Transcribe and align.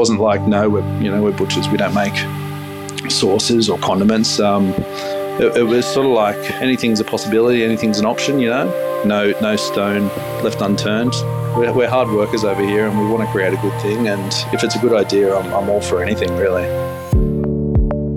wasn't 0.00 0.18
like 0.18 0.40
no, 0.48 0.70
we're 0.70 1.02
you 1.02 1.10
know 1.10 1.22
we're 1.22 1.36
butchers, 1.36 1.68
we 1.68 1.76
don't 1.76 1.94
make 1.94 2.16
sauces 3.10 3.68
or 3.68 3.78
condiments. 3.80 4.40
Um, 4.40 4.70
it, 5.38 5.58
it 5.58 5.62
was 5.64 5.84
sort 5.84 6.06
of 6.06 6.12
like 6.12 6.38
anything's 6.62 7.00
a 7.00 7.04
possibility, 7.04 7.62
anything's 7.62 8.00
an 8.00 8.06
option. 8.06 8.40
You 8.40 8.48
know, 8.48 9.02
no 9.04 9.34
no 9.42 9.56
stone 9.56 10.08
left 10.42 10.62
unturned. 10.62 11.12
We're, 11.54 11.74
we're 11.74 11.88
hard 11.90 12.08
workers 12.08 12.44
over 12.44 12.62
here, 12.62 12.86
and 12.86 12.98
we 12.98 13.06
want 13.12 13.26
to 13.26 13.30
create 13.30 13.52
a 13.52 13.58
good 13.58 13.78
thing. 13.82 14.08
And 14.08 14.32
if 14.54 14.64
it's 14.64 14.74
a 14.74 14.78
good 14.78 14.94
idea, 14.94 15.36
I'm, 15.36 15.52
I'm 15.52 15.68
all 15.68 15.82
for 15.82 16.02
anything 16.02 16.34
really. 16.34 16.64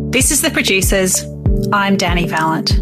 This 0.09 0.31
is 0.31 0.41
the 0.41 0.51
producers. 0.51 1.25
I'm 1.73 1.97
Dani 1.97 2.29
Valent. 2.29 2.79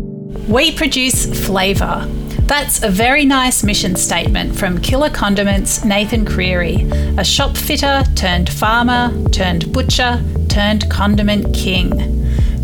We 0.47 0.73
produce 0.73 1.25
flavour. 1.47 2.07
That's 2.51 2.83
a 2.83 2.89
very 2.89 3.23
nice 3.23 3.63
mission 3.63 3.95
statement 3.95 4.59
from 4.59 4.81
Killer 4.81 5.09
Condiments 5.09 5.85
Nathan 5.85 6.25
Creary, 6.25 6.81
a 7.17 7.23
shop 7.23 7.55
fitter 7.55 8.03
turned 8.13 8.49
farmer 8.49 9.09
turned 9.29 9.71
butcher 9.71 10.21
turned 10.49 10.89
condiment 10.91 11.55
king. 11.55 11.89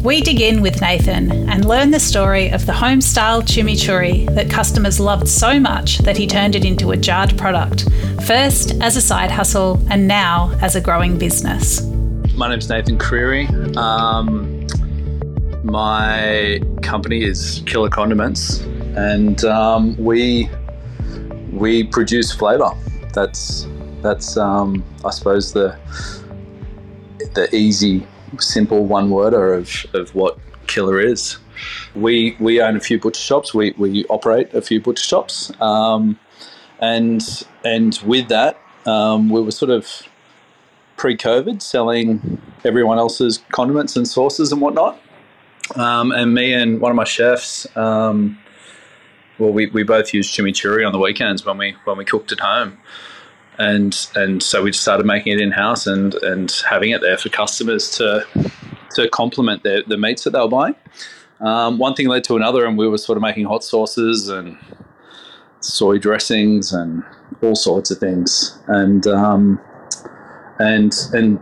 We 0.04 0.20
dig 0.20 0.41
in 0.41 0.62
with 0.62 0.82
Nathan 0.82 1.32
and 1.50 1.63
learn 1.63 1.91
the 1.91 2.02
story 2.02 2.50
of 2.50 2.66
the 2.66 2.73
home 2.73 3.00
style 3.00 3.41
chimichurri 3.41 4.26
that 4.36 4.50
customers 4.50 5.00
loved 5.00 5.30
so 5.30 5.58
much 5.58 5.99
that 5.99 6.18
he 6.18 6.27
turned 6.27 6.55
it 6.55 6.66
into 6.66 6.91
a 6.91 6.98
jarred 6.98 7.38
product, 7.38 7.90
first 8.26 8.74
as 8.82 8.98
a 8.98 9.02
side 9.02 9.32
hustle 9.32 9.82
and 9.90 10.05
now 10.05 10.54
as 10.62 10.76
a 10.76 10.82
growing 10.82 11.18
business. 11.18 11.82
My 12.35 12.49
name's 12.49 12.68
Nathan 12.68 12.98
Creary. 12.98 13.48
Um, 13.77 14.68
my 15.63 16.60
company 16.82 17.24
is 17.24 17.63
Killer 17.66 17.90
Condiments, 17.90 18.68
and 18.98 19.46
um, 19.46 19.96
we 19.98 20.50
we 21.52 21.84
produce 21.84 22.34
flavour. 22.34 22.72
That's 23.14 23.68
that's 24.02 24.38
um, 24.38 24.84
I 25.05 25.12
suppose 25.12 25.54
the 25.54 25.78
the 27.36 27.55
easy, 27.55 28.05
simple 28.40 28.86
one 28.86 29.12
worder 29.12 29.54
of, 29.54 29.86
of 29.94 30.13
what 30.16 30.40
Killer 30.66 30.99
is. 30.99 31.38
We 31.96 32.36
we 32.40 32.60
own 32.60 32.76
a 32.76 32.80
few 32.80 32.99
butcher 32.99 33.21
shops. 33.21 33.54
We, 33.54 33.74
we 33.77 34.05
operate 34.05 34.54
a 34.54 34.62
few 34.62 34.82
butcher 34.82 35.04
shops, 35.04 35.52
um, 35.62 36.20
and 36.80 37.24
and 37.64 37.99
with 38.05 38.27
that, 38.30 38.60
um, 38.88 39.30
we 39.30 39.41
were 39.41 39.52
sort 39.52 39.71
of 39.71 40.08
pre-COVID 40.98 41.62
selling 41.62 42.41
everyone 42.66 42.98
else's 42.98 43.43
condiments 43.52 43.96
and 43.96 44.08
sauces 44.08 44.52
and 44.52 44.60
whatnot. 44.60 44.99
Um, 45.76 46.12
and 46.12 46.34
me 46.34 46.54
and 46.54 46.82
one 46.82 46.91
of 46.91 46.96
my 46.96 47.04
chefs, 47.04 47.68
um, 47.77 48.40
well, 49.40 49.52
we, 49.52 49.68
we 49.68 49.84
both 49.84 50.13
used 50.13 50.34
chimichurri 50.34 50.85
on 50.85 50.91
the 50.91 50.99
weekends 50.99 51.46
when 51.46 51.57
we 51.57 51.76
when 51.85 51.98
we 51.98 52.05
cooked 52.05 52.32
at 52.32 52.40
home, 52.40 52.77
and 53.57 54.07
and 54.16 54.41
so 54.41 54.63
we 54.63 54.71
just 54.71 54.82
started 54.82 55.05
making 55.05 55.34
it 55.34 55.41
in 55.41 55.52
house 55.52 55.88
and 55.88 56.16
and 56.16 56.63
having 56.70 56.91
it 56.91 57.02
there 57.02 57.18
for 57.18 57.30
customers 57.30 57.90
to 57.98 58.26
to 58.96 59.10
complement 59.10 59.63
their, 59.63 59.84
the 59.84 59.98
meats 59.98 60.24
that 60.24 60.32
they 60.32 60.40
were 60.40 60.48
buying. 60.48 60.76
Um, 61.40 61.77
one 61.77 61.93
thing 61.93 62.08
led 62.08 62.24
to 62.26 62.35
another, 62.35 62.65
and 62.65 62.77
we 62.77 62.88
were 62.88 62.98
sort 62.98 63.18
of 63.18 63.21
making 63.21 63.46
hot 63.46 63.63
sauces 63.63 64.28
and 64.28 64.58
soy 65.59 65.97
dressings 65.97 66.74
and 66.74 67.03
all 67.41 67.56
sorts 67.56 67.91
of 67.91 68.00
things. 68.00 68.58
And 68.68 69.06
um, 69.08 69.59
and 70.59 70.94
and 71.13 71.40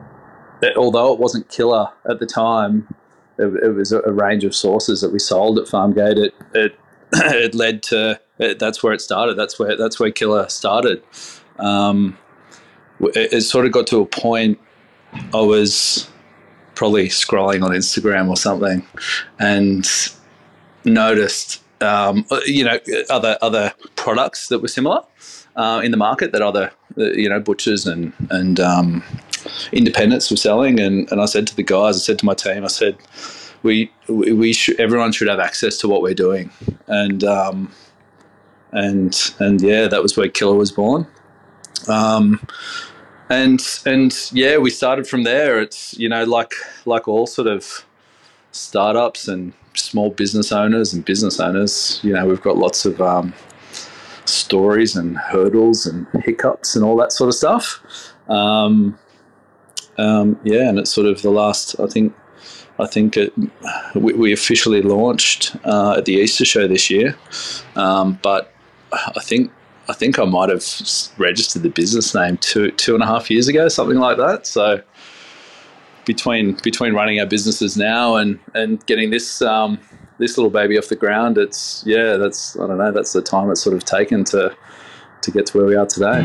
although 0.75 1.13
it 1.13 1.19
wasn't 1.19 1.49
killer 1.49 1.89
at 2.09 2.19
the 2.19 2.25
time, 2.25 2.93
it, 3.37 3.45
it 3.63 3.69
was 3.69 3.91
a, 3.91 4.01
a, 4.01 4.11
range 4.11 4.43
of 4.43 4.55
sauces 4.55 5.01
that 5.01 5.11
we 5.11 5.19
sold 5.19 5.59
at 5.59 5.65
Farmgate. 5.65 6.17
It 6.17 6.35
it, 6.53 6.79
it 7.13 7.55
led 7.55 7.83
to 7.83 8.19
it, 8.39 8.59
that's 8.59 8.83
where 8.83 8.93
it 8.93 9.01
started. 9.01 9.35
That's 9.35 9.57
where 9.59 9.77
that's 9.77 9.99
where 9.99 10.11
killer 10.11 10.49
started. 10.49 11.01
Um, 11.57 12.17
it, 12.99 13.33
it 13.33 13.41
sort 13.41 13.65
of 13.65 13.71
got 13.71 13.87
to 13.87 14.01
a 14.01 14.05
point. 14.05 14.59
I 15.33 15.41
was 15.41 16.09
probably 16.75 17.07
scrolling 17.07 17.63
on 17.63 17.71
Instagram 17.71 18.29
or 18.29 18.37
something, 18.37 18.85
and 19.39 19.87
noticed 20.83 21.63
um, 21.81 22.25
you 22.45 22.63
know 22.63 22.79
other 23.09 23.37
other 23.41 23.73
products 23.95 24.49
that 24.49 24.59
were 24.59 24.67
similar 24.67 25.01
uh, 25.55 25.81
in 25.83 25.91
the 25.91 25.97
market 25.97 26.31
that 26.33 26.41
other 26.41 26.71
you 26.97 27.29
know 27.29 27.39
butchers 27.39 27.85
and 27.85 28.13
and 28.29 28.59
um, 28.59 29.03
independents 29.71 30.29
were 30.29 30.37
selling, 30.37 30.79
and, 30.79 31.09
and 31.11 31.21
I 31.21 31.25
said 31.25 31.47
to 31.47 31.55
the 31.55 31.63
guys, 31.63 31.95
I 31.95 31.99
said 31.99 32.19
to 32.19 32.25
my 32.25 32.33
team, 32.33 32.63
I 32.63 32.67
said 32.67 32.97
we 33.65 33.91
we 34.07 34.53
should 34.53 34.79
everyone 34.79 35.11
should 35.11 35.27
have 35.27 35.39
access 35.39 35.77
to 35.79 35.87
what 35.89 36.01
we're 36.01 36.13
doing, 36.13 36.51
and 36.87 37.23
um, 37.23 37.71
and 38.71 39.33
and 39.39 39.61
yeah, 39.61 39.87
that 39.87 40.01
was 40.01 40.15
where 40.15 40.29
Killer 40.29 40.55
was 40.55 40.71
born. 40.71 41.07
Um, 41.89 42.45
and 43.29 43.61
and 43.85 44.13
yeah, 44.31 44.57
we 44.57 44.69
started 44.69 45.07
from 45.07 45.23
there. 45.23 45.59
It's 45.59 45.97
you 45.97 46.07
know 46.07 46.23
like 46.23 46.53
like 46.85 47.07
all 47.07 47.27
sort 47.27 47.47
of 47.47 47.85
startups 48.51 49.27
and 49.27 49.51
small 49.73 50.11
business 50.11 50.51
owners 50.51 50.93
and 50.93 51.03
business 51.03 51.39
owners. 51.39 51.99
You 52.03 52.13
know, 52.13 52.25
we've 52.25 52.41
got 52.41 52.57
lots 52.57 52.85
of 52.85 53.01
um, 53.01 53.33
stories 54.25 54.95
and 54.95 55.17
hurdles 55.17 55.85
and 55.85 56.07
hiccups 56.23 56.75
and 56.75 56.85
all 56.85 56.95
that 56.97 57.11
sort 57.11 57.27
of 57.27 57.35
stuff. 57.35 57.81
Um, 58.29 58.97
um, 59.97 60.39
yeah, 60.43 60.69
and 60.69 60.77
it's 60.77 60.91
sort 60.91 61.07
of 61.07 61.21
the 61.21 61.31
last. 61.31 61.79
I 61.79 61.87
think 61.87 62.13
I 62.77 62.87
think 62.87 63.15
it, 63.17 63.33
we, 63.95 64.13
we, 64.13 64.33
officially 64.33 64.81
launched 64.81 65.55
uh, 65.63 65.95
at 65.97 66.05
the 66.05 66.13
Easter 66.13 66.43
show 66.43 66.67
this 66.67 66.89
year, 66.89 67.15
um, 67.75 68.19
but 68.21 68.53
I 68.91 69.21
think 69.21 69.51
I 69.87 69.93
think 69.93 70.19
I 70.19 70.25
might 70.25 70.49
have 70.49 70.63
registered 71.17 71.63
the 71.63 71.69
business 71.69 72.13
name 72.13 72.37
two 72.37 72.71
two 72.71 72.93
and 72.93 73.03
a 73.03 73.07
half 73.07 73.31
years 73.31 73.47
ago, 73.47 73.67
something 73.69 73.97
like 73.97 74.17
that. 74.17 74.45
So 74.47 74.81
between 76.05 76.57
between 76.63 76.93
running 76.93 77.19
our 77.19 77.25
businesses 77.25 77.77
now 77.77 78.15
and 78.15 78.39
and 78.53 78.85
getting 78.85 79.09
this 79.09 79.41
um, 79.41 79.79
this 80.17 80.37
little 80.37 80.51
baby 80.51 80.77
off 80.77 80.87
the 80.87 80.95
ground, 80.95 81.37
it's 81.37 81.83
yeah, 81.85 82.17
that's 82.17 82.57
I 82.57 82.67
don't 82.67 82.77
know, 82.77 82.91
that's 82.91 83.13
the 83.13 83.21
time 83.21 83.49
it's 83.51 83.61
sort 83.61 83.75
of 83.75 83.85
taken 83.85 84.23
to 84.25 84.55
to 85.21 85.31
get 85.31 85.45
to 85.47 85.57
where 85.57 85.67
we 85.67 85.75
are 85.75 85.85
today. 85.85 86.23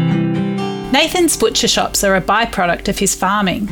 Nathan's 0.91 1.37
butcher 1.37 1.69
shops 1.69 2.03
are 2.03 2.17
a 2.17 2.21
byproduct 2.21 2.89
of 2.89 2.99
his 2.99 3.15
farming. 3.15 3.69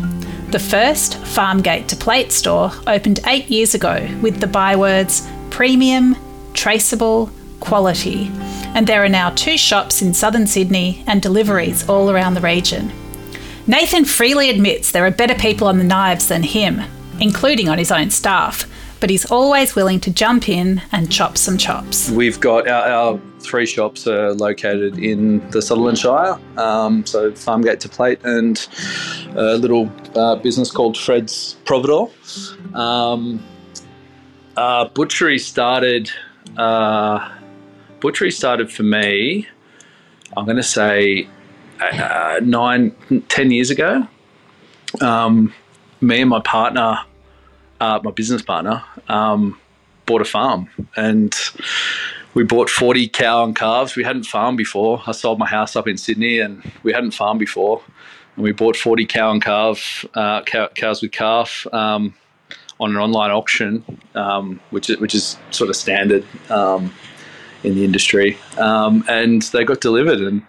The 0.50 0.58
first 0.58 1.14
Farmgate 1.24 1.88
to 1.88 1.96
Plate 1.96 2.32
store 2.32 2.72
opened 2.86 3.20
eight 3.26 3.48
years 3.48 3.74
ago 3.74 4.08
with 4.22 4.40
the 4.40 4.46
bywords 4.46 5.28
premium, 5.50 6.16
traceable, 6.54 7.30
quality 7.60 8.30
and 8.74 8.86
there 8.86 9.02
are 9.02 9.08
now 9.08 9.30
two 9.30 9.58
shops 9.58 10.02
in 10.02 10.14
southern 10.14 10.46
Sydney 10.46 11.02
and 11.06 11.20
deliveries 11.20 11.88
all 11.88 12.10
around 12.10 12.34
the 12.34 12.40
region. 12.40 12.92
Nathan 13.66 14.04
freely 14.04 14.50
admits 14.50 14.92
there 14.92 15.04
are 15.04 15.10
better 15.10 15.34
people 15.34 15.66
on 15.66 15.78
the 15.78 15.84
knives 15.84 16.28
than 16.28 16.42
him, 16.42 16.82
including 17.20 17.68
on 17.68 17.78
his 17.78 17.90
own 17.90 18.10
staff, 18.10 18.70
but 19.00 19.10
he's 19.10 19.30
always 19.30 19.74
willing 19.74 20.00
to 20.00 20.12
jump 20.12 20.48
in 20.48 20.82
and 20.92 21.10
chop 21.10 21.36
some 21.36 21.58
chops. 21.58 22.10
We've 22.10 22.40
got 22.40 22.68
our, 22.68 22.84
our 22.84 23.20
three 23.40 23.66
shops 23.66 24.06
are 24.06 24.32
located 24.34 24.98
in 24.98 25.48
the 25.50 25.62
Sutherland 25.62 25.98
Shire, 25.98 26.38
um, 26.56 27.04
so 27.06 27.30
Farmgate 27.32 27.80
to 27.80 27.88
Plate 27.88 28.20
and 28.24 28.66
a 29.34 29.56
little 29.56 29.90
uh, 30.14 30.36
business 30.36 30.70
called 30.70 30.96
Fred's 30.96 31.56
Providore. 31.64 32.10
Um, 32.74 33.42
uh, 34.56 34.86
butchery 34.88 35.38
started 35.38 36.10
uh, 36.56 37.36
butchery 38.00 38.30
started 38.30 38.70
for 38.70 38.82
me, 38.82 39.46
I'm 40.36 40.44
going 40.44 40.56
to 40.56 40.62
say 40.62 41.28
uh, 41.80 42.40
nine, 42.42 42.94
ten 43.28 43.50
years 43.50 43.70
ago. 43.70 44.06
Um, 45.00 45.52
me 46.00 46.20
and 46.20 46.30
my 46.30 46.40
partner, 46.40 46.98
uh, 47.80 48.00
my 48.02 48.10
business 48.10 48.42
partner, 48.42 48.82
um, 49.08 49.58
bought 50.06 50.22
a 50.22 50.24
farm 50.24 50.68
and 50.96 51.34
we 52.34 52.44
bought 52.44 52.70
40 52.70 53.08
cow 53.08 53.44
and 53.44 53.56
calves. 53.56 53.96
We 53.96 54.04
hadn't 54.04 54.24
farmed 54.24 54.58
before. 54.58 55.02
I 55.06 55.12
sold 55.12 55.38
my 55.38 55.46
house 55.46 55.76
up 55.76 55.88
in 55.88 55.96
Sydney 55.96 56.40
and 56.40 56.62
we 56.82 56.92
hadn't 56.92 57.12
farmed 57.12 57.40
before. 57.40 57.82
And 58.36 58.44
we 58.44 58.52
bought 58.52 58.76
40 58.76 59.06
cow 59.06 59.30
and 59.30 59.42
calf, 59.42 60.04
uh, 60.14 60.42
cow, 60.42 60.68
cows 60.74 61.02
with 61.02 61.12
calf 61.12 61.66
um, 61.72 62.14
on 62.80 62.90
an 62.90 62.96
online 62.96 63.30
auction, 63.30 63.84
um, 64.14 64.60
which, 64.70 64.90
is, 64.90 64.98
which 64.98 65.14
is 65.14 65.36
sort 65.50 65.70
of 65.70 65.76
standard 65.76 66.24
um, 66.50 66.92
in 67.64 67.74
the 67.74 67.84
industry, 67.84 68.38
um, 68.56 69.04
and 69.08 69.42
they 69.42 69.64
got 69.64 69.80
delivered. 69.80 70.20
And 70.20 70.42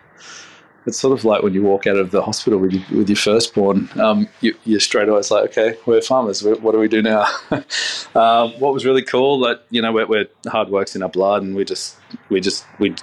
it's 0.90 1.00
sort 1.00 1.18
of 1.18 1.24
like 1.24 1.42
when 1.42 1.54
you 1.54 1.64
walk 1.64 1.88
out 1.88 1.96
of 1.96 2.12
the 2.12 2.22
hospital 2.22 2.60
with, 2.60 2.74
your, 2.74 2.84
with 2.98 3.10
your 3.10 3.16
firstborn, 3.16 3.90
um, 4.00 4.28
you, 4.42 4.54
are 4.76 4.80
straight 4.80 5.08
away 5.08 5.22
like, 5.32 5.50
okay, 5.52 5.78
we're 5.86 6.02
farmers. 6.02 6.44
What 6.44 6.72
do 6.74 6.80
we 6.80 6.90
do 6.90 7.02
now? 7.02 7.26
uh, 7.52 8.50
what 8.60 8.74
was 8.74 8.86
really 8.86 9.04
cool 9.04 9.40
that 9.42 9.64
you 9.70 9.82
know 9.82 9.94
we're, 9.94 10.08
we're, 10.08 10.28
hard 10.48 10.70
work's 10.70 10.96
in 10.96 11.04
our 11.04 11.10
blood, 11.10 11.44
and 11.44 11.56
we 11.56 11.64
just 11.64 11.96
we 12.30 12.42
just 12.42 12.66
we 12.80 12.94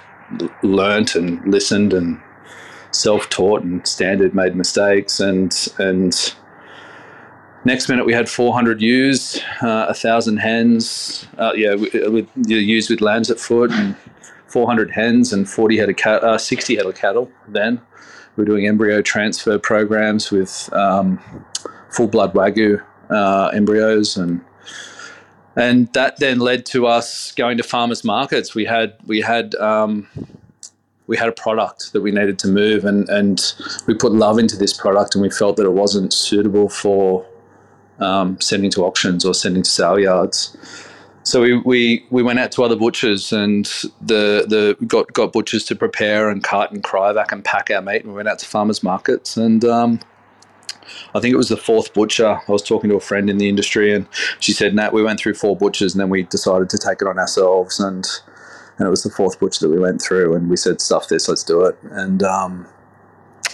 learnt 0.61 1.15
and 1.15 1.43
listened 1.49 1.93
and 1.93 2.21
self-taught 2.91 3.63
and 3.63 3.87
standard 3.87 4.35
made 4.35 4.55
mistakes 4.55 5.19
and 5.19 5.67
and 5.79 6.35
Next 7.65 7.89
minute, 7.89 8.05
we 8.05 8.13
had 8.13 8.29
400 8.29 8.81
ewes, 8.81 9.41
uh, 9.61 9.87
1,000 9.87 10.37
hens, 10.37 11.27
uh, 11.37 11.51
yeah, 11.53 11.73
with, 11.75 12.29
ewes 12.37 12.89
with 12.89 13.01
lambs 13.01 13.29
at 13.29 13.41
foot, 13.41 13.71
and 13.71 13.93
400 14.47 14.91
hens 14.91 15.33
and 15.33 15.49
40 15.49 15.77
head 15.77 15.89
of 15.89 15.95
cat, 15.95 16.23
uh, 16.23 16.37
60 16.37 16.75
head 16.75 16.85
of 16.85 16.95
cattle 16.95 17.31
then. 17.47 17.81
we're 18.35 18.45
doing 18.45 18.67
embryo 18.67 19.01
transfer 19.01 19.57
programs 19.57 20.31
with 20.31 20.71
um, 20.73 21.19
full 21.89 22.07
blood 22.07 22.33
wagyu 22.33 22.81
uh, 23.09 23.49
embryos 23.53 24.17
and 24.17 24.41
and 25.57 25.91
that 25.93 26.19
then 26.19 26.39
led 26.39 26.67
to 26.67 26.85
us 26.85 27.31
going 27.31 27.57
to 27.57 27.63
farmers 27.63 28.03
markets. 28.03 28.53
We 28.53 28.65
had 28.65 28.93
we 29.07 29.21
had 29.21 29.55
um, 29.55 30.07
we 31.07 31.17
had 31.17 31.27
a 31.27 31.31
product 31.31 31.93
that 31.93 32.01
we 32.01 32.11
needed 32.11 32.37
to 32.39 32.47
move, 32.47 32.85
and 32.85 33.09
and 33.09 33.41
we 33.87 33.95
put 33.95 34.11
love 34.11 34.37
into 34.37 34.55
this 34.55 34.71
product, 34.71 35.15
and 35.15 35.21
we 35.23 35.31
felt 35.31 35.57
that 35.57 35.65
it 35.65 35.73
wasn't 35.73 36.13
suitable 36.13 36.69
for 36.69 37.25
um, 37.99 38.39
sending 38.39 38.69
to 38.71 38.85
auctions 38.85 39.25
or 39.25 39.33
sending 39.33 39.63
to 39.63 39.69
sale 39.69 39.99
yards. 39.99 40.55
So 41.27 41.41
we, 41.41 41.57
we, 41.57 42.05
we 42.09 42.23
went 42.23 42.39
out 42.39 42.53
to 42.53 42.63
other 42.63 42.77
butchers 42.77 43.33
and 43.33 43.65
the 44.01 44.45
the 44.47 44.77
got 44.85 45.11
got 45.11 45.33
butchers 45.33 45.65
to 45.65 45.75
prepare 45.75 46.29
and 46.29 46.41
cut 46.41 46.71
and 46.71 46.81
cryovac 46.81 47.33
and 47.33 47.43
pack 47.43 47.69
our 47.69 47.81
meat. 47.81 48.03
And 48.03 48.13
we 48.13 48.15
went 48.15 48.29
out 48.29 48.39
to 48.39 48.45
farmers 48.45 48.81
markets 48.81 49.35
and 49.35 49.65
um, 49.65 49.99
I 51.13 51.19
think 51.19 51.33
it 51.33 51.37
was 51.37 51.49
the 51.49 51.57
fourth 51.57 51.93
butcher. 51.93 52.39
I 52.47 52.51
was 52.51 52.63
talking 52.63 52.89
to 52.91 52.95
a 52.95 53.01
friend 53.01 53.29
in 53.29 53.39
the 53.39 53.49
industry, 53.49 53.93
and 53.93 54.07
she 54.39 54.53
said, 54.53 54.73
"Nat, 54.73 54.93
we 54.93 55.03
went 55.03 55.19
through 55.19 55.33
four 55.33 55.53
butchers, 55.53 55.93
and 55.93 55.99
then 55.99 56.09
we 56.09 56.23
decided 56.23 56.69
to 56.69 56.77
take 56.77 57.01
it 57.01 57.07
on 57.09 57.19
ourselves." 57.19 57.77
And 57.77 58.07
and 58.77 58.87
it 58.87 58.89
was 58.89 59.03
the 59.03 59.09
fourth 59.09 59.37
butcher 59.37 59.67
that 59.67 59.73
we 59.73 59.79
went 59.79 60.01
through, 60.01 60.33
and 60.33 60.49
we 60.49 60.55
said, 60.55 60.79
"Stuff 60.79 61.09
this, 61.09 61.27
let's 61.27 61.43
do 61.43 61.65
it." 61.65 61.77
And 61.91 62.23
um, 62.23 62.65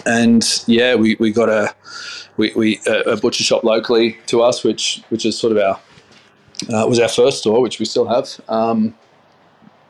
and 0.06 0.44
yeah, 0.66 0.94
we, 0.94 1.16
we 1.18 1.32
got 1.32 1.48
a 1.48 1.74
we, 2.36 2.52
we 2.54 2.80
a 2.86 3.16
butcher 3.16 3.42
shop 3.42 3.64
locally 3.64 4.16
to 4.26 4.42
us, 4.42 4.62
which 4.62 5.02
which 5.08 5.26
is 5.26 5.36
sort 5.36 5.50
of 5.50 5.58
our 5.58 5.80
uh, 6.72 6.86
was 6.86 6.98
our 6.98 7.08
first 7.08 7.38
store, 7.38 7.60
which 7.60 7.78
we 7.78 7.84
still 7.84 8.06
have. 8.06 8.40
Um, 8.48 8.94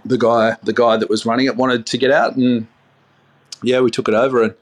the 0.04 0.18
guy 0.18 0.56
the 0.62 0.72
guy 0.72 0.96
that 0.96 1.08
was 1.08 1.24
running 1.24 1.46
it 1.46 1.56
wanted 1.56 1.86
to 1.86 1.98
get 1.98 2.10
out, 2.10 2.36
and 2.36 2.66
yeah, 3.62 3.80
we 3.80 3.90
took 3.90 4.08
it 4.08 4.14
over 4.14 4.42
and 4.42 4.54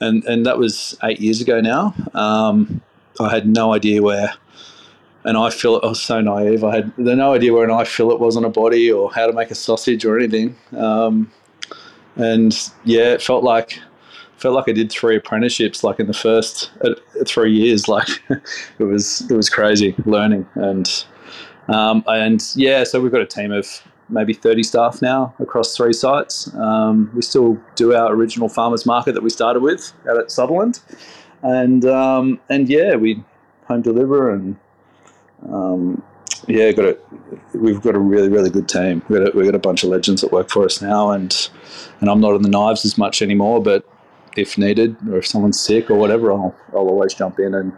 and 0.00 0.24
and 0.24 0.46
that 0.46 0.58
was 0.58 0.96
eight 1.02 1.20
years 1.20 1.40
ago 1.40 1.60
now. 1.60 1.94
Um, 2.14 2.82
I 3.18 3.30
had 3.30 3.46
no 3.46 3.72
idea 3.72 4.02
where 4.02 4.34
an 5.24 5.36
eye 5.36 5.50
fillet. 5.50 5.80
I 5.82 5.88
was 5.88 6.02
so 6.02 6.20
naive. 6.20 6.64
I 6.64 6.76
had 6.76 6.98
no 6.98 7.34
idea 7.34 7.52
where 7.52 7.64
an 7.64 7.70
eye 7.70 7.84
fillet 7.84 8.16
was 8.16 8.36
on 8.36 8.44
a 8.44 8.50
body 8.50 8.90
or 8.90 9.12
how 9.12 9.26
to 9.26 9.32
make 9.32 9.50
a 9.50 9.54
sausage 9.54 10.04
or 10.04 10.16
anything. 10.18 10.56
Um, 10.76 11.30
and 12.16 12.56
yeah, 12.84 13.12
it 13.12 13.22
felt 13.22 13.42
like 13.42 13.80
felt 14.36 14.54
like 14.54 14.68
I 14.68 14.72
did 14.72 14.90
three 14.90 15.16
apprenticeships 15.16 15.82
like 15.82 15.98
in 15.98 16.06
the 16.06 16.14
first 16.14 16.70
uh, 16.82 16.94
three 17.26 17.52
years. 17.52 17.88
Like 17.88 18.08
it 18.78 18.84
was 18.84 19.28
it 19.30 19.34
was 19.34 19.50
crazy 19.50 19.94
learning 20.04 20.46
and 20.54 21.04
um, 21.68 22.04
and 22.06 22.42
yeah. 22.54 22.84
So 22.84 23.00
we've 23.00 23.12
got 23.12 23.22
a 23.22 23.26
team 23.26 23.52
of 23.52 23.82
maybe 24.08 24.32
30 24.32 24.62
staff 24.62 25.02
now 25.02 25.34
across 25.40 25.76
three 25.76 25.92
sites. 25.92 26.52
Um, 26.54 27.10
we 27.14 27.22
still 27.22 27.60
do 27.74 27.94
our 27.94 28.12
original 28.12 28.48
farmers 28.48 28.86
market 28.86 29.12
that 29.14 29.22
we 29.22 29.30
started 29.30 29.62
with 29.62 29.92
out 30.08 30.18
at 30.18 30.30
Sutherland, 30.30 30.80
and 31.42 31.84
um, 31.84 32.40
and 32.48 32.68
yeah, 32.68 32.96
we 32.96 33.22
home 33.66 33.82
deliver 33.82 34.30
and 34.32 34.56
um, 35.48 36.02
yeah, 36.46 36.70
got 36.72 36.84
a 36.84 36.98
we've 37.54 37.80
got 37.80 37.94
a 37.94 37.98
really 37.98 38.28
really 38.28 38.50
good 38.50 38.68
team. 38.68 39.02
We've 39.08 39.18
got 39.18 39.34
a, 39.34 39.36
we've 39.36 39.46
got 39.46 39.54
a 39.54 39.60
bunch 39.60 39.82
of 39.82 39.90
legends 39.90 40.20
that 40.20 40.32
work 40.32 40.50
for 40.50 40.64
us 40.64 40.80
now, 40.80 41.10
and 41.10 41.50
and 42.00 42.08
I'm 42.08 42.20
not 42.20 42.34
on 42.34 42.42
the 42.42 42.48
knives 42.48 42.84
as 42.84 42.96
much 42.96 43.22
anymore, 43.22 43.62
but 43.62 43.88
if 44.36 44.58
needed 44.58 44.96
or 45.08 45.18
if 45.18 45.26
someone's 45.26 45.60
sick 45.60 45.90
or 45.90 45.96
whatever, 45.96 46.32
I'll 46.32 46.54
I'll 46.72 46.88
always 46.88 47.14
jump 47.14 47.38
in 47.38 47.54
and 47.54 47.72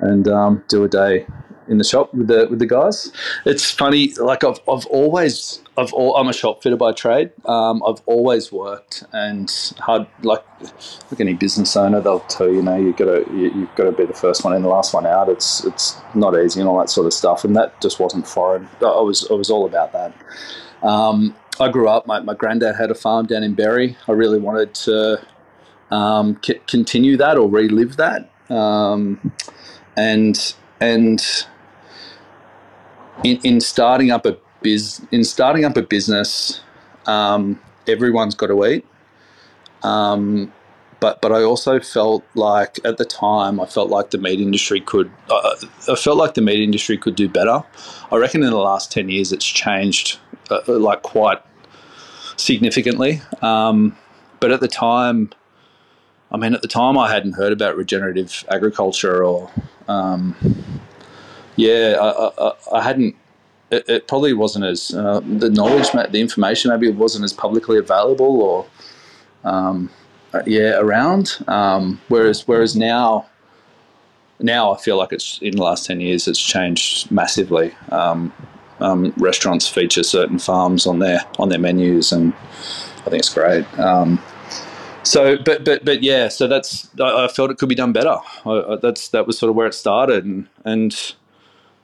and 0.00 0.28
um, 0.28 0.64
do 0.68 0.84
a 0.84 0.88
day 0.88 1.26
in 1.68 1.78
the 1.78 1.84
shop 1.84 2.12
with 2.14 2.28
the 2.28 2.46
with 2.48 2.58
the 2.58 2.66
guys. 2.66 3.12
It's 3.44 3.70
funny, 3.70 4.12
like 4.14 4.44
I've 4.44 4.60
I've 4.68 4.86
always 4.86 5.60
I've 5.78 5.92
all, 5.92 6.16
I'm 6.16 6.28
a 6.28 6.32
shop 6.32 6.62
fitter 6.62 6.76
by 6.76 6.92
trade. 6.92 7.32
Um, 7.44 7.82
I've 7.86 8.00
always 8.06 8.50
worked 8.50 9.04
and 9.12 9.50
hard 9.78 10.06
like 10.22 10.44
like 11.10 11.20
any 11.20 11.34
business 11.34 11.76
owner, 11.76 12.00
they'll 12.00 12.20
tell 12.20 12.48
you, 12.48 12.56
you 12.56 12.62
know, 12.62 12.76
you 12.76 12.92
gotta 12.92 13.24
you, 13.30 13.50
you've 13.54 13.74
got 13.74 13.84
to 13.84 13.92
be 13.92 14.04
the 14.04 14.14
first 14.14 14.44
one 14.44 14.54
in, 14.54 14.62
the 14.62 14.68
last 14.68 14.94
one 14.94 15.06
out. 15.06 15.28
It's 15.28 15.64
it's 15.64 15.96
not 16.14 16.38
easy 16.38 16.60
and 16.60 16.68
all 16.68 16.78
that 16.78 16.90
sort 16.90 17.06
of 17.06 17.12
stuff, 17.12 17.44
and 17.44 17.54
that 17.56 17.80
just 17.80 18.00
wasn't 18.00 18.26
foreign. 18.26 18.68
I 18.80 19.00
was 19.00 19.28
I 19.30 19.34
was 19.34 19.50
all 19.50 19.66
about 19.66 19.92
that. 19.92 20.14
Um, 20.82 21.34
I 21.58 21.68
grew 21.70 21.88
up. 21.88 22.06
My, 22.06 22.20
my 22.20 22.34
granddad 22.34 22.76
had 22.76 22.90
a 22.90 22.94
farm 22.94 23.26
down 23.26 23.42
in 23.42 23.54
Berry. 23.54 23.96
I 24.06 24.12
really 24.12 24.38
wanted 24.38 24.74
to 24.74 25.26
um, 25.90 26.38
c- 26.44 26.60
continue 26.66 27.16
that 27.16 27.38
or 27.38 27.48
relive 27.48 27.96
that, 27.96 28.30
um, 28.50 29.32
and 29.96 30.54
and 30.80 31.22
in, 33.24 33.38
in 33.42 33.60
starting 33.60 34.10
up 34.10 34.26
a 34.26 34.36
biz 34.62 35.04
in 35.10 35.24
starting 35.24 35.64
up 35.64 35.76
a 35.76 35.82
business, 35.82 36.60
um, 37.06 37.60
everyone's 37.86 38.34
got 38.34 38.48
to 38.48 38.64
eat. 38.66 38.86
Um, 39.82 40.52
but 41.00 41.20
but 41.20 41.32
I 41.32 41.42
also 41.42 41.78
felt 41.80 42.24
like 42.34 42.78
at 42.84 42.96
the 42.96 43.04
time 43.04 43.60
I 43.60 43.66
felt 43.66 43.90
like 43.90 44.10
the 44.10 44.18
meat 44.18 44.40
industry 44.40 44.80
could 44.80 45.10
uh, 45.30 45.54
I 45.88 45.94
felt 45.94 46.16
like 46.16 46.34
the 46.34 46.40
meat 46.40 46.60
industry 46.60 46.96
could 46.96 47.14
do 47.14 47.28
better. 47.28 47.62
I 48.10 48.16
reckon 48.16 48.42
in 48.42 48.50
the 48.50 48.56
last 48.56 48.90
ten 48.90 49.08
years 49.08 49.32
it's 49.32 49.44
changed 49.44 50.18
uh, 50.50 50.60
like 50.66 51.02
quite 51.02 51.40
significantly. 52.36 53.20
Um, 53.42 53.96
but 54.40 54.52
at 54.52 54.60
the 54.60 54.68
time, 54.68 55.30
I 56.30 56.36
mean, 56.36 56.54
at 56.54 56.62
the 56.62 56.68
time 56.68 56.98
I 56.98 57.10
hadn't 57.10 57.32
heard 57.32 57.52
about 57.52 57.76
regenerative 57.76 58.44
agriculture 58.50 59.24
or 59.24 59.50
um, 59.88 60.34
yeah, 61.56 61.96
I, 62.00 62.30
I, 62.38 62.52
I 62.78 62.82
hadn't. 62.82 63.16
It, 63.70 63.88
it, 63.88 64.08
probably 64.08 64.32
wasn't 64.32 64.64
as 64.64 64.94
uh, 64.94 65.20
the 65.20 65.50
knowledge, 65.50 65.90
the 65.90 66.20
information 66.20 66.70
maybe 66.70 66.88
wasn't 66.88 67.24
as 67.24 67.32
publicly 67.32 67.78
available 67.78 68.40
or 68.40 68.66
um, 69.42 69.90
uh, 70.32 70.42
yeah 70.46 70.78
around. 70.78 71.38
Um, 71.48 72.00
whereas 72.08 72.46
whereas 72.46 72.76
now, 72.76 73.26
now 74.38 74.72
I 74.72 74.78
feel 74.78 74.96
like 74.96 75.12
it's 75.12 75.40
in 75.42 75.56
the 75.56 75.62
last 75.62 75.86
ten 75.86 76.00
years 76.00 76.28
it's 76.28 76.40
changed 76.40 77.10
massively. 77.10 77.74
Um, 77.90 78.32
um 78.78 79.14
restaurants 79.16 79.66
feature 79.66 80.02
certain 80.02 80.38
farms 80.38 80.86
on 80.86 80.98
their 80.98 81.20
on 81.38 81.48
their 81.48 81.58
menus, 81.58 82.12
and 82.12 82.34
I 82.34 83.10
think 83.10 83.20
it's 83.20 83.34
great. 83.34 83.66
Um, 83.78 84.22
so, 85.06 85.38
but 85.38 85.64
but 85.64 85.84
but 85.84 86.02
yeah, 86.02 86.28
so 86.28 86.48
that's 86.48 86.88
I, 87.00 87.24
I 87.24 87.28
felt 87.28 87.50
it 87.50 87.58
could 87.58 87.68
be 87.68 87.74
done 87.76 87.92
better. 87.92 88.16
I, 88.44 88.76
that's 88.82 89.08
that 89.08 89.26
was 89.26 89.38
sort 89.38 89.50
of 89.50 89.56
where 89.56 89.68
it 89.68 89.74
started, 89.74 90.24
and 90.24 90.48
and 90.64 91.14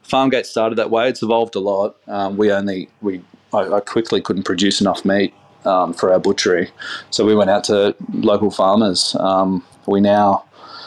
Farmgate 0.08 0.46
started 0.46 0.76
that 0.76 0.90
way. 0.90 1.08
It's 1.08 1.22
evolved 1.22 1.54
a 1.54 1.60
lot. 1.60 1.96
Um, 2.08 2.36
we 2.36 2.52
only 2.52 2.88
we 3.00 3.22
I, 3.52 3.76
I, 3.76 3.80
quickly 3.80 4.20
couldn't 4.20 4.44
produce 4.44 4.80
enough 4.80 5.04
meat 5.04 5.34
um, 5.64 5.92
for 5.92 6.12
our 6.12 6.18
butchery, 6.18 6.70
so 7.10 7.24
we 7.24 7.34
went 7.34 7.50
out 7.50 7.64
to 7.64 7.94
local 8.12 8.50
farmers. 8.50 9.16
Um, 9.20 9.64
we 9.86 10.00
now 10.00 10.44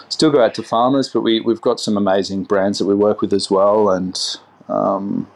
still 0.09 0.31
go 0.31 0.43
out 0.43 0.53
to 0.55 0.63
farmers, 0.63 1.09
but 1.09 1.21
we 1.21 1.39
we've 1.39 1.61
got 1.61 1.79
some 1.79 1.97
amazing 1.97 2.43
brands 2.43 2.79
that 2.79 2.85
we 2.85 2.95
work 2.95 3.21
with 3.21 3.33
as 3.33 3.49
well, 3.49 3.89
and 3.89 4.19
um, 4.67 5.27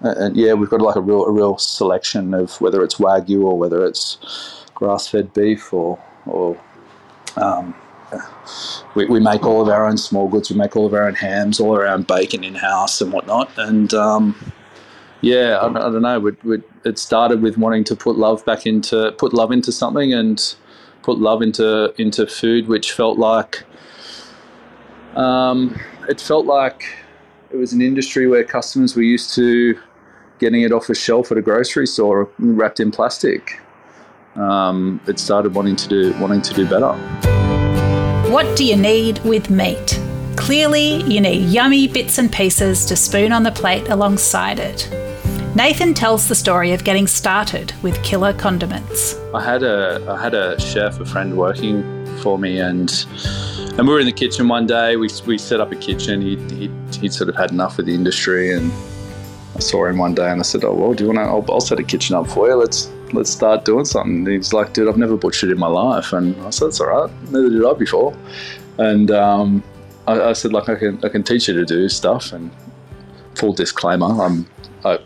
and 0.00 0.36
yeah, 0.36 0.52
we've 0.52 0.70
got 0.70 0.80
like 0.80 0.96
a 0.96 1.00
real 1.00 1.24
a 1.24 1.32
real 1.32 1.58
selection 1.58 2.34
of 2.34 2.60
whether 2.60 2.82
it's 2.82 2.96
wagyu 2.96 3.42
or 3.44 3.58
whether 3.58 3.84
it's 3.84 4.18
grass 4.74 5.08
fed 5.08 5.32
beef 5.32 5.72
or 5.72 5.98
or 6.26 6.56
um, 7.36 7.74
we, 8.94 9.06
we 9.06 9.20
make 9.20 9.44
all 9.44 9.60
of 9.60 9.68
our 9.68 9.86
own 9.86 9.98
small 9.98 10.28
goods. 10.28 10.50
We 10.50 10.56
make 10.56 10.76
all 10.76 10.86
of 10.86 10.94
our 10.94 11.06
own 11.06 11.14
hams, 11.14 11.60
all 11.60 11.72
our 11.72 11.86
own 11.86 12.02
bacon 12.02 12.44
in 12.44 12.54
house 12.54 13.00
and 13.00 13.12
whatnot. 13.12 13.50
And 13.56 13.92
um, 13.94 14.52
yeah, 15.20 15.58
I, 15.58 15.68
I, 15.68 15.72
don't 15.72 16.02
know. 16.02 16.20
We, 16.20 16.32
we, 16.44 16.62
it 16.84 16.98
started 16.98 17.42
with 17.42 17.58
wanting 17.58 17.84
to 17.84 17.96
put 17.96 18.16
love 18.16 18.44
back 18.44 18.66
into 18.66 19.12
put 19.12 19.32
love 19.32 19.52
into 19.52 19.72
something 19.72 20.12
and 20.12 20.54
put 21.02 21.18
love 21.18 21.42
into 21.42 21.94
into 22.00 22.26
food, 22.26 22.68
which 22.68 22.92
felt 22.92 23.18
like 23.18 23.64
um, 25.14 25.78
it 26.08 26.20
felt 26.20 26.46
like 26.46 26.84
it 27.50 27.56
was 27.56 27.72
an 27.72 27.80
industry 27.80 28.26
where 28.26 28.44
customers 28.44 28.94
were 28.96 29.02
used 29.02 29.34
to 29.34 29.78
getting 30.38 30.62
it 30.62 30.72
off 30.72 30.90
a 30.90 30.94
shelf 30.94 31.32
at 31.32 31.38
a 31.38 31.42
grocery 31.42 31.86
store 31.86 32.28
wrapped 32.38 32.80
in 32.80 32.90
plastic. 32.90 33.60
Um, 34.34 35.00
it 35.06 35.18
started 35.18 35.54
wanting 35.54 35.76
to 35.76 35.88
do 35.88 36.12
wanting 36.20 36.42
to 36.42 36.54
do 36.54 36.68
better. 36.68 37.45
What 38.30 38.56
do 38.56 38.64
you 38.64 38.76
need 38.76 39.20
with 39.20 39.50
meat? 39.50 40.00
Clearly, 40.34 41.00
you 41.04 41.20
need 41.20 41.48
yummy 41.48 41.86
bits 41.86 42.18
and 42.18 42.30
pieces 42.30 42.84
to 42.86 42.96
spoon 42.96 43.30
on 43.30 43.44
the 43.44 43.52
plate 43.52 43.88
alongside 43.88 44.58
it. 44.58 44.90
Nathan 45.54 45.94
tells 45.94 46.26
the 46.26 46.34
story 46.34 46.72
of 46.72 46.82
getting 46.82 47.06
started 47.06 47.72
with 47.82 48.02
killer 48.02 48.32
condiments. 48.32 49.14
I 49.32 49.44
had 49.44 49.62
a 49.62 50.04
I 50.10 50.20
had 50.20 50.34
a 50.34 50.60
chef, 50.60 50.98
a 50.98 51.06
friend 51.06 51.38
working 51.38 51.84
for 52.18 52.36
me, 52.36 52.58
and 52.58 52.90
and 53.78 53.86
we 53.86 53.94
were 53.94 54.00
in 54.00 54.06
the 54.06 54.12
kitchen 54.12 54.48
one 54.48 54.66
day. 54.66 54.96
We, 54.96 55.08
we 55.24 55.38
set 55.38 55.60
up 55.60 55.70
a 55.70 55.76
kitchen. 55.76 56.20
He 56.20 56.36
he 56.56 56.70
he 57.00 57.08
sort 57.08 57.28
of 57.28 57.36
had 57.36 57.52
enough 57.52 57.78
of 57.78 57.86
the 57.86 57.94
industry, 57.94 58.52
and 58.52 58.72
I 59.54 59.60
saw 59.60 59.86
him 59.86 59.98
one 59.98 60.16
day, 60.16 60.28
and 60.28 60.40
I 60.40 60.42
said, 60.42 60.64
"Oh 60.64 60.74
well, 60.74 60.94
do 60.94 61.04
you 61.04 61.12
want 61.12 61.18
to? 61.18 61.30
I'll, 61.30 61.44
I'll 61.48 61.60
set 61.60 61.78
a 61.78 61.84
kitchen 61.84 62.16
up 62.16 62.26
for 62.26 62.48
you. 62.48 62.56
Let's 62.56 62.90
let's 63.12 63.30
start 63.30 63.64
doing 63.64 63.84
something. 63.84 64.18
And 64.18 64.28
he's 64.28 64.52
like, 64.52 64.72
dude, 64.72 64.88
I've 64.88 64.96
never 64.96 65.16
butchered 65.16 65.50
in 65.50 65.58
my 65.58 65.68
life. 65.68 66.12
And 66.12 66.36
I 66.42 66.50
said, 66.50 66.66
that's 66.66 66.80
all 66.80 66.88
right. 66.88 67.10
Neither 67.30 67.50
did 67.50 67.64
I 67.64 67.72
before. 67.74 68.16
And 68.78 69.10
um, 69.10 69.62
I, 70.06 70.20
I, 70.20 70.32
said, 70.32 70.52
like, 70.52 70.68
I 70.68 70.76
can, 70.76 71.04
I 71.04 71.08
can 71.08 71.22
teach 71.22 71.48
you 71.48 71.54
to 71.54 71.64
do 71.64 71.88
stuff. 71.88 72.32
And 72.32 72.50
full 73.34 73.52
disclaimer, 73.52 74.06
I'm, 74.06 74.46
I, 74.84 74.98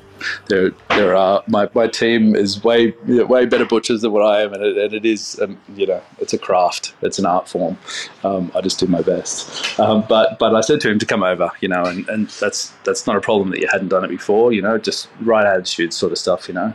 there 0.48 0.72
there 0.90 1.16
are 1.16 1.42
my, 1.46 1.68
my 1.74 1.86
team 1.86 2.34
is 2.34 2.62
way 2.62 2.94
way 3.06 3.46
better 3.46 3.64
butchers 3.64 4.02
than 4.02 4.12
what 4.12 4.22
I 4.22 4.42
am, 4.42 4.52
and 4.52 4.62
it, 4.62 4.76
and 4.76 4.94
it 4.94 5.04
is 5.04 5.38
um, 5.40 5.58
you 5.74 5.86
know 5.86 6.02
it's 6.18 6.32
a 6.32 6.38
craft, 6.38 6.94
it's 7.02 7.18
an 7.18 7.26
art 7.26 7.48
form. 7.48 7.78
Um, 8.24 8.50
I 8.54 8.60
just 8.60 8.78
do 8.78 8.86
my 8.86 9.02
best. 9.02 9.78
Um, 9.78 10.04
but 10.08 10.38
but 10.38 10.54
I 10.54 10.60
said 10.60 10.80
to 10.82 10.90
him 10.90 10.98
to 10.98 11.06
come 11.06 11.22
over, 11.22 11.50
you 11.60 11.68
know, 11.68 11.84
and, 11.84 12.08
and 12.08 12.28
that's 12.28 12.70
that's 12.84 13.06
not 13.06 13.16
a 13.16 13.20
problem 13.20 13.50
that 13.50 13.60
you 13.60 13.68
hadn't 13.70 13.88
done 13.88 14.04
it 14.04 14.08
before, 14.08 14.52
you 14.52 14.62
know, 14.62 14.78
just 14.78 15.08
right 15.20 15.46
attitude 15.46 15.92
sort 15.92 16.12
of 16.12 16.18
stuff, 16.18 16.48
you 16.48 16.54
know. 16.54 16.74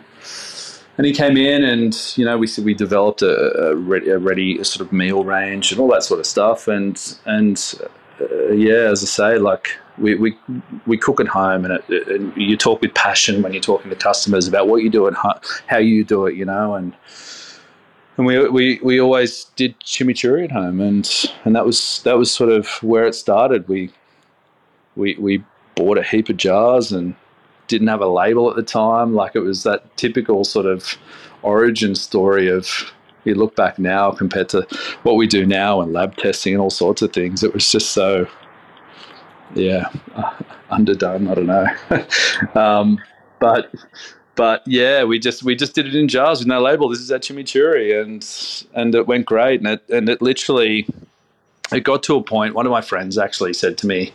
And 0.98 1.06
he 1.06 1.14
came 1.14 1.36
in, 1.36 1.64
and 1.64 2.14
you 2.16 2.24
know, 2.24 2.38
we 2.38 2.48
we 2.64 2.74
developed 2.74 3.22
a, 3.22 3.72
a, 3.72 3.76
ready, 3.76 4.10
a 4.10 4.18
ready 4.18 4.64
sort 4.64 4.86
of 4.86 4.94
meal 4.94 5.24
range 5.26 5.72
and 5.72 5.82
all 5.82 5.90
that 5.90 6.04
sort 6.04 6.20
of 6.20 6.26
stuff, 6.26 6.68
and 6.68 7.18
and 7.26 7.76
uh, 8.22 8.52
yeah, 8.52 8.90
as 8.92 9.04
I 9.04 9.08
say, 9.08 9.38
like 9.38 9.78
we, 9.98 10.16
we, 10.16 10.38
we 10.86 10.98
cook 10.98 11.20
at 11.20 11.28
home 11.28 11.66
and, 11.66 11.82
it, 11.90 12.08
and, 12.08 12.36
you 12.36 12.58
talk 12.58 12.82
with 12.82 12.94
passion 12.94 13.42
when 13.42 13.54
you're 13.54 13.62
talking 13.62 13.90
to 13.90 13.96
customers 13.96 14.48
about 14.48 14.68
what 14.68 14.84
you 14.84 14.90
do 14.90 15.08
and 15.08 15.16
how, 15.16 15.40
how 15.68 15.78
you 15.78 16.04
do 16.04 16.26
it, 16.26 16.36
you 16.36 16.46
know, 16.46 16.76
and 16.76 16.96
and 18.18 18.26
we, 18.26 18.48
we, 18.48 18.80
we 18.82 19.02
always 19.02 19.46
did 19.58 19.78
chimichurri 19.82 20.46
at 20.46 20.52
home 20.52 20.80
and 20.80 21.30
and 21.44 21.54
that 21.54 21.66
was 21.66 22.02
that 22.04 22.18
was 22.18 22.32
sort 22.32 22.50
of 22.50 22.68
where 22.82 23.06
it 23.06 23.14
started. 23.14 23.68
We 23.68 23.92
we 24.96 25.16
we 25.16 25.44
bought 25.76 25.98
a 25.98 26.04
heap 26.04 26.30
of 26.30 26.38
jars 26.38 26.94
and 26.94 27.16
didn't 27.68 27.88
have 27.88 28.02
a 28.02 28.08
label 28.08 28.50
at 28.50 28.56
the 28.56 28.64
time. 28.64 29.14
Like 29.14 29.36
it 29.36 29.40
was 29.40 29.64
that 29.64 29.96
typical 29.98 30.44
sort 30.44 30.66
of 30.66 30.98
origin 31.42 31.96
story 31.96 32.48
of 32.48 32.92
you 33.24 33.36
look 33.36 33.56
back 33.56 33.80
now 33.80 34.12
compared 34.12 34.50
to 34.50 34.68
what 35.04 35.16
we 35.16 35.28
do 35.28 35.46
now 35.46 35.82
and 35.82 35.94
lab 35.94 36.16
testing 36.18 36.54
and 36.54 36.62
all 36.62 36.70
sorts 36.70 37.02
of 37.02 37.12
things. 37.12 37.44
It 37.44 37.54
was 37.54 37.72
just 37.72 37.92
so 37.92 38.28
yeah, 39.56 39.90
underdone. 40.70 41.28
I 41.28 41.34
don't 41.34 41.48
know, 41.48 41.68
um, 42.60 43.00
but 43.40 43.74
but 44.36 44.64
yeah, 44.66 45.04
we 45.04 45.20
just 45.20 45.44
we 45.44 45.56
just 45.56 45.76
did 45.76 45.88
it 45.88 45.96
in 45.96 46.08
jars 46.08 46.40
with 46.40 46.48
no 46.48 46.62
label. 46.62 46.90
This 46.90 47.00
is 47.00 47.12
our 47.12 47.20
chimichurri, 47.20 48.02
and 48.02 48.26
and 48.74 48.94
it 48.94 49.08
went 49.08 49.26
great. 49.26 49.62
And 49.62 49.68
it 49.70 49.90
and 49.90 50.10
it 50.10 50.22
literally 50.22 50.88
it 51.72 51.84
got 51.84 52.04
to 52.04 52.16
a 52.16 52.24
point. 52.24 52.54
One 52.54 52.66
of 52.66 52.72
my 52.72 52.82
friends 52.82 53.18
actually 53.18 53.54
said 53.54 53.78
to 53.80 53.88
me. 53.88 54.14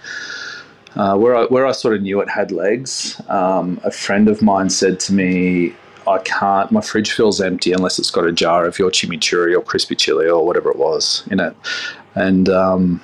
Uh, 0.96 1.16
where 1.16 1.36
I 1.36 1.44
where 1.44 1.66
I 1.66 1.72
sort 1.72 1.94
of 1.94 2.02
knew 2.02 2.20
it 2.20 2.28
had 2.28 2.50
legs, 2.50 3.20
um, 3.28 3.80
a 3.84 3.90
friend 3.90 4.28
of 4.28 4.42
mine 4.42 4.70
said 4.70 4.98
to 5.00 5.12
me, 5.12 5.72
"I 6.08 6.18
can't. 6.18 6.70
My 6.72 6.80
fridge 6.80 7.12
feels 7.12 7.40
empty 7.40 7.72
unless 7.72 7.98
it's 7.98 8.10
got 8.10 8.26
a 8.26 8.32
jar 8.32 8.66
of 8.66 8.78
your 8.78 8.90
chimichurri 8.90 9.56
or 9.56 9.62
crispy 9.62 9.94
chili 9.94 10.28
or 10.28 10.44
whatever 10.44 10.70
it 10.70 10.78
was 10.78 11.22
in 11.30 11.38
it." 11.38 11.54
And 12.16 12.48
um, 12.48 13.00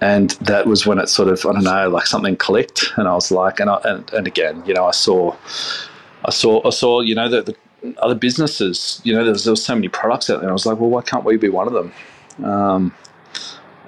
and 0.00 0.30
that 0.42 0.66
was 0.66 0.86
when 0.86 0.98
it 0.98 1.08
sort 1.08 1.28
of 1.28 1.44
I 1.46 1.52
don't 1.52 1.64
know 1.64 1.88
like 1.88 2.06
something 2.06 2.36
clicked, 2.36 2.92
and 2.96 3.08
I 3.08 3.14
was 3.14 3.30
like, 3.30 3.60
and 3.60 3.70
I, 3.70 3.80
and, 3.84 4.12
and 4.12 4.26
again, 4.26 4.62
you 4.66 4.74
know, 4.74 4.84
I 4.84 4.90
saw, 4.90 5.34
I 6.24 6.30
saw, 6.30 6.66
I 6.66 6.70
saw, 6.70 7.00
you 7.00 7.14
know, 7.14 7.28
the, 7.28 7.42
the 7.42 7.56
other 8.02 8.14
businesses, 8.14 9.00
you 9.04 9.14
know, 9.14 9.24
there 9.24 9.32
was, 9.32 9.44
there 9.44 9.52
was 9.52 9.64
so 9.64 9.74
many 9.74 9.88
products 9.88 10.28
out 10.28 10.40
there. 10.40 10.50
I 10.50 10.52
was 10.52 10.66
like, 10.66 10.78
well, 10.78 10.90
why 10.90 11.02
can't 11.02 11.24
we 11.24 11.36
be 11.36 11.48
one 11.48 11.66
of 11.66 11.72
them? 11.72 11.92
Um, 12.44 12.94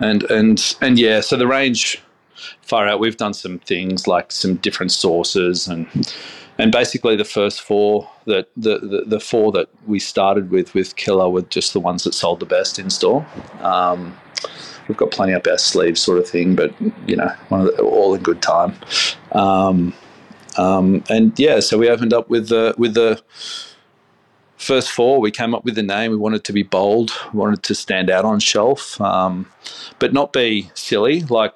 and 0.01 0.23
and 0.25 0.77
and 0.81 0.99
yeah, 0.99 1.21
so 1.21 1.37
the 1.37 1.47
range 1.47 2.03
far 2.63 2.87
out. 2.87 3.01
We've 3.01 3.17
done 3.17 3.35
some 3.35 3.59
things 3.61 4.07
like 4.07 4.33
some 4.33 4.57
different 4.57 4.93
sources 4.93 5.69
and 5.69 5.87
and 6.59 6.73
basically 6.73 7.15
the 7.15 7.25
first 7.25 7.61
four 7.61 8.11
that 8.27 8.49
the, 8.57 8.81
the, 8.81 9.05
the 9.07 9.21
four 9.21 9.53
that 9.53 9.69
we 9.87 10.01
started 10.01 10.51
with 10.51 10.75
with 10.75 10.97
Killer 10.97 11.31
were 11.31 11.43
just 11.43 11.73
the 11.73 11.81
ones 11.81 12.03
that 12.05 12.15
sold 12.15 12.41
the 12.41 12.47
best 12.47 12.79
in 12.79 12.91
store. 12.91 13.25
Um, 13.61 14.17
we've 14.89 14.97
got 14.97 15.13
plenty 15.13 15.35
up 15.35 15.47
our 15.47 15.59
sleeves, 15.59 16.03
sort 16.03 16.19
of 16.19 16.29
thing. 16.29 16.57
But 16.57 16.75
you 17.07 17.17
know, 17.17 17.33
one 17.49 17.61
of 17.61 17.67
the, 17.69 17.83
all 17.83 18.15
in 18.15 18.23
good 18.23 18.43
time. 18.43 18.75
Um, 19.33 19.95
um, 20.57 21.05
and 21.09 21.39
yeah, 21.39 21.61
so 21.61 21.79
we 21.79 21.89
opened 21.89 22.13
up 22.13 22.29
with 22.29 22.49
the 22.49 22.75
with 22.77 22.95
the 22.95 23.23
first 24.57 24.91
four. 24.91 25.21
We 25.21 25.31
came 25.31 25.55
up 25.55 25.65
with 25.65 25.77
the 25.77 25.83
name. 25.83 26.11
We 26.11 26.17
wanted 26.17 26.43
to 26.45 26.53
be 26.53 26.65
bold. 26.65 27.13
We 27.33 27.39
wanted 27.39 27.63
to 27.63 27.75
stand 27.77 28.11
out 28.11 28.25
on 28.25 28.41
shelf, 28.41 29.01
um, 29.01 29.47
but 30.01 30.13
not 30.13 30.33
be 30.33 30.71
silly 30.75 31.21
like 31.23 31.55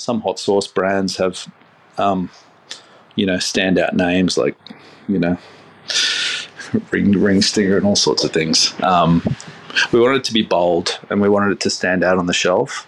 some 0.00 0.20
hot 0.20 0.38
sauce 0.38 0.66
brands 0.66 1.16
have. 1.16 1.50
Um, 1.98 2.30
you 3.16 3.26
know, 3.26 3.36
standout 3.36 3.92
names 3.92 4.38
like 4.38 4.56
you 5.08 5.18
know, 5.18 5.36
ring 6.90 7.12
ring 7.12 7.42
stinger 7.42 7.76
and 7.76 7.86
all 7.86 7.96
sorts 7.96 8.24
of 8.24 8.32
things. 8.32 8.74
Um, 8.82 9.22
we 9.92 10.00
wanted 10.00 10.18
it 10.18 10.24
to 10.24 10.32
be 10.32 10.42
bold 10.42 10.98
and 11.10 11.20
we 11.20 11.28
wanted 11.28 11.52
it 11.52 11.60
to 11.60 11.70
stand 11.70 12.04
out 12.04 12.18
on 12.18 12.26
the 12.26 12.32
shelf. 12.32 12.86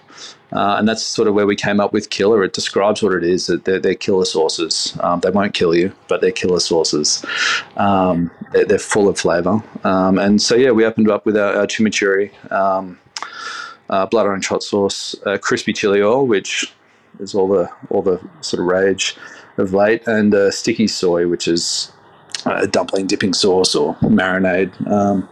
Uh, 0.53 0.77
and 0.79 0.87
that's 0.87 1.03
sort 1.03 1.29
of 1.29 1.35
where 1.35 1.47
we 1.47 1.57
came 1.57 1.81
up 1.81 1.95
with 1.95 2.11
killer. 2.11 2.45
It 2.45 2.53
describes 2.53 3.03
what 3.03 3.15
it 3.15 3.25
is 3.25 3.47
that 3.47 3.65
they're, 3.65 3.79
they're 3.79 3.95
killer 3.95 4.27
sauces. 4.27 4.97
Um, 5.01 5.21
they 5.21 5.31
won't 5.31 5.55
kill 5.55 5.75
you, 5.75 5.95
but 6.09 6.21
they're 6.21 6.31
killer 6.31 6.61
sauces. 6.61 7.25
Um, 7.79 8.31
they're, 8.53 8.67
they're, 8.67 8.79
full 8.79 9.09
of 9.09 9.19
flavor. 9.19 9.63
Um, 9.83 10.19
and 10.19 10.43
so, 10.43 10.55
yeah, 10.55 10.71
we 10.71 10.85
opened 10.85 11.11
up 11.11 11.25
with 11.25 11.39
our, 11.39 11.57
our 11.57 11.67
chimichurri, 11.67 12.31
um, 12.53 12.99
uh, 13.89 14.05
blood 14.05 14.27
orange 14.27 14.47
hot 14.47 14.63
sauce, 14.63 15.17
uh, 15.25 15.39
crispy 15.39 15.73
chili 15.73 16.03
oil, 16.03 16.27
which 16.27 16.71
is 17.19 17.35
all 17.35 17.49
the 17.49 17.71
all 17.91 18.03
the 18.03 18.21
sort 18.41 18.61
of 18.61 18.67
rage 18.67 19.17
of 19.59 19.75
late, 19.75 20.07
and 20.07 20.35
uh, 20.35 20.51
sticky 20.51 20.89
soy, 20.89 21.29
which 21.29 21.47
is 21.47 21.93
a 22.47 22.67
dumpling 22.67 23.07
dipping 23.07 23.35
sauce 23.35 23.75
or 23.75 23.95
marinade. 23.97 24.73
Um, 24.91 25.29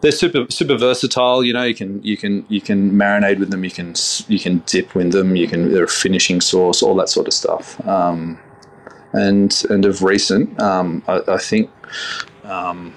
they're 0.00 0.12
super 0.12 0.46
super 0.50 0.76
versatile. 0.76 1.42
You 1.44 1.52
know, 1.52 1.64
you 1.64 1.74
can 1.74 2.02
you 2.02 2.16
can 2.16 2.44
you 2.48 2.60
can 2.60 2.92
marinate 2.92 3.38
with 3.38 3.50
them. 3.50 3.64
You 3.64 3.70
can 3.70 3.94
you 4.28 4.38
can 4.38 4.62
dip 4.66 4.94
with 4.94 5.12
them. 5.12 5.36
You 5.36 5.48
can 5.48 5.72
they're 5.72 5.84
a 5.84 5.88
finishing 5.88 6.40
sauce, 6.40 6.82
all 6.82 6.94
that 6.96 7.08
sort 7.08 7.26
of 7.26 7.32
stuff. 7.32 7.84
Um, 7.86 8.38
and 9.12 9.64
and 9.70 9.84
of 9.84 10.02
recent, 10.02 10.60
um, 10.60 11.02
I, 11.08 11.22
I, 11.28 11.38
think 11.38 11.70
um, 12.44 12.94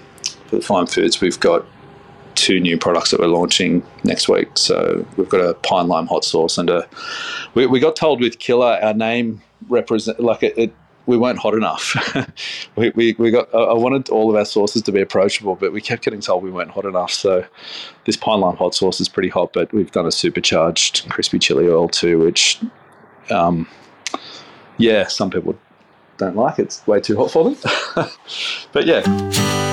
for 0.48 0.60
Fine 0.60 0.88
Foods, 0.88 1.22
we've 1.22 1.40
got 1.40 1.66
two 2.50 2.60
new 2.60 2.80
products 2.80 3.12
that 3.12 3.20
we're 3.20 3.28
launching 3.28 3.84
next 4.04 4.28
week. 4.28 4.50
So 4.56 5.06
we've 5.18 5.30
got 5.30 5.38
a 5.38 5.54
pine 5.54 5.88
lime 5.88 6.08
hot 6.08 6.26
sauce 6.26 6.58
and 6.58 6.68
a. 6.68 6.88
We, 7.54 7.68
we 7.68 7.80
got 7.80 7.96
told 7.96 8.22
with 8.22 8.40
Killer 8.40 8.80
our 8.82 8.94
name 8.96 9.44
represent 9.68 10.20
like 10.20 10.42
it, 10.42 10.58
it 10.58 10.74
we 11.06 11.16
weren't 11.16 11.38
hot 11.38 11.54
enough. 11.54 11.96
we, 12.76 12.90
we, 12.96 13.16
we 13.20 13.30
got. 13.30 13.54
I 13.54 13.74
wanted 13.74 14.10
all 14.10 14.32
of 14.32 14.36
our 14.36 14.46
sauces 14.46 14.82
to 14.82 14.92
be 14.92 15.00
approachable, 15.00 15.56
but 15.58 15.72
we 15.72 15.80
kept 15.80 16.04
getting 16.04 16.22
told 16.22 16.42
we 16.44 16.50
weren't 16.50 16.72
hot 16.72 16.86
enough. 16.86 17.12
So 17.12 17.46
this 18.06 18.18
pine 18.18 18.40
lime 18.40 18.56
hot 18.56 18.74
sauce 18.74 19.00
is 19.00 19.08
pretty 19.08 19.30
hot, 19.30 19.54
but 19.54 19.72
we've 19.72 19.92
done 19.92 20.08
a 20.08 20.12
supercharged 20.12 21.08
crispy 21.10 21.38
chili 21.38 21.68
oil 21.68 21.88
too, 21.88 22.18
which, 22.18 22.60
um, 23.30 23.68
yeah, 24.78 25.06
some 25.06 25.30
people 25.30 25.56
don't 26.18 26.36
like. 26.36 26.58
It's 26.58 26.86
way 26.88 27.00
too 27.00 27.16
hot 27.16 27.30
for 27.30 27.44
them. 27.44 27.58
but 28.72 28.88
yeah. 28.88 29.69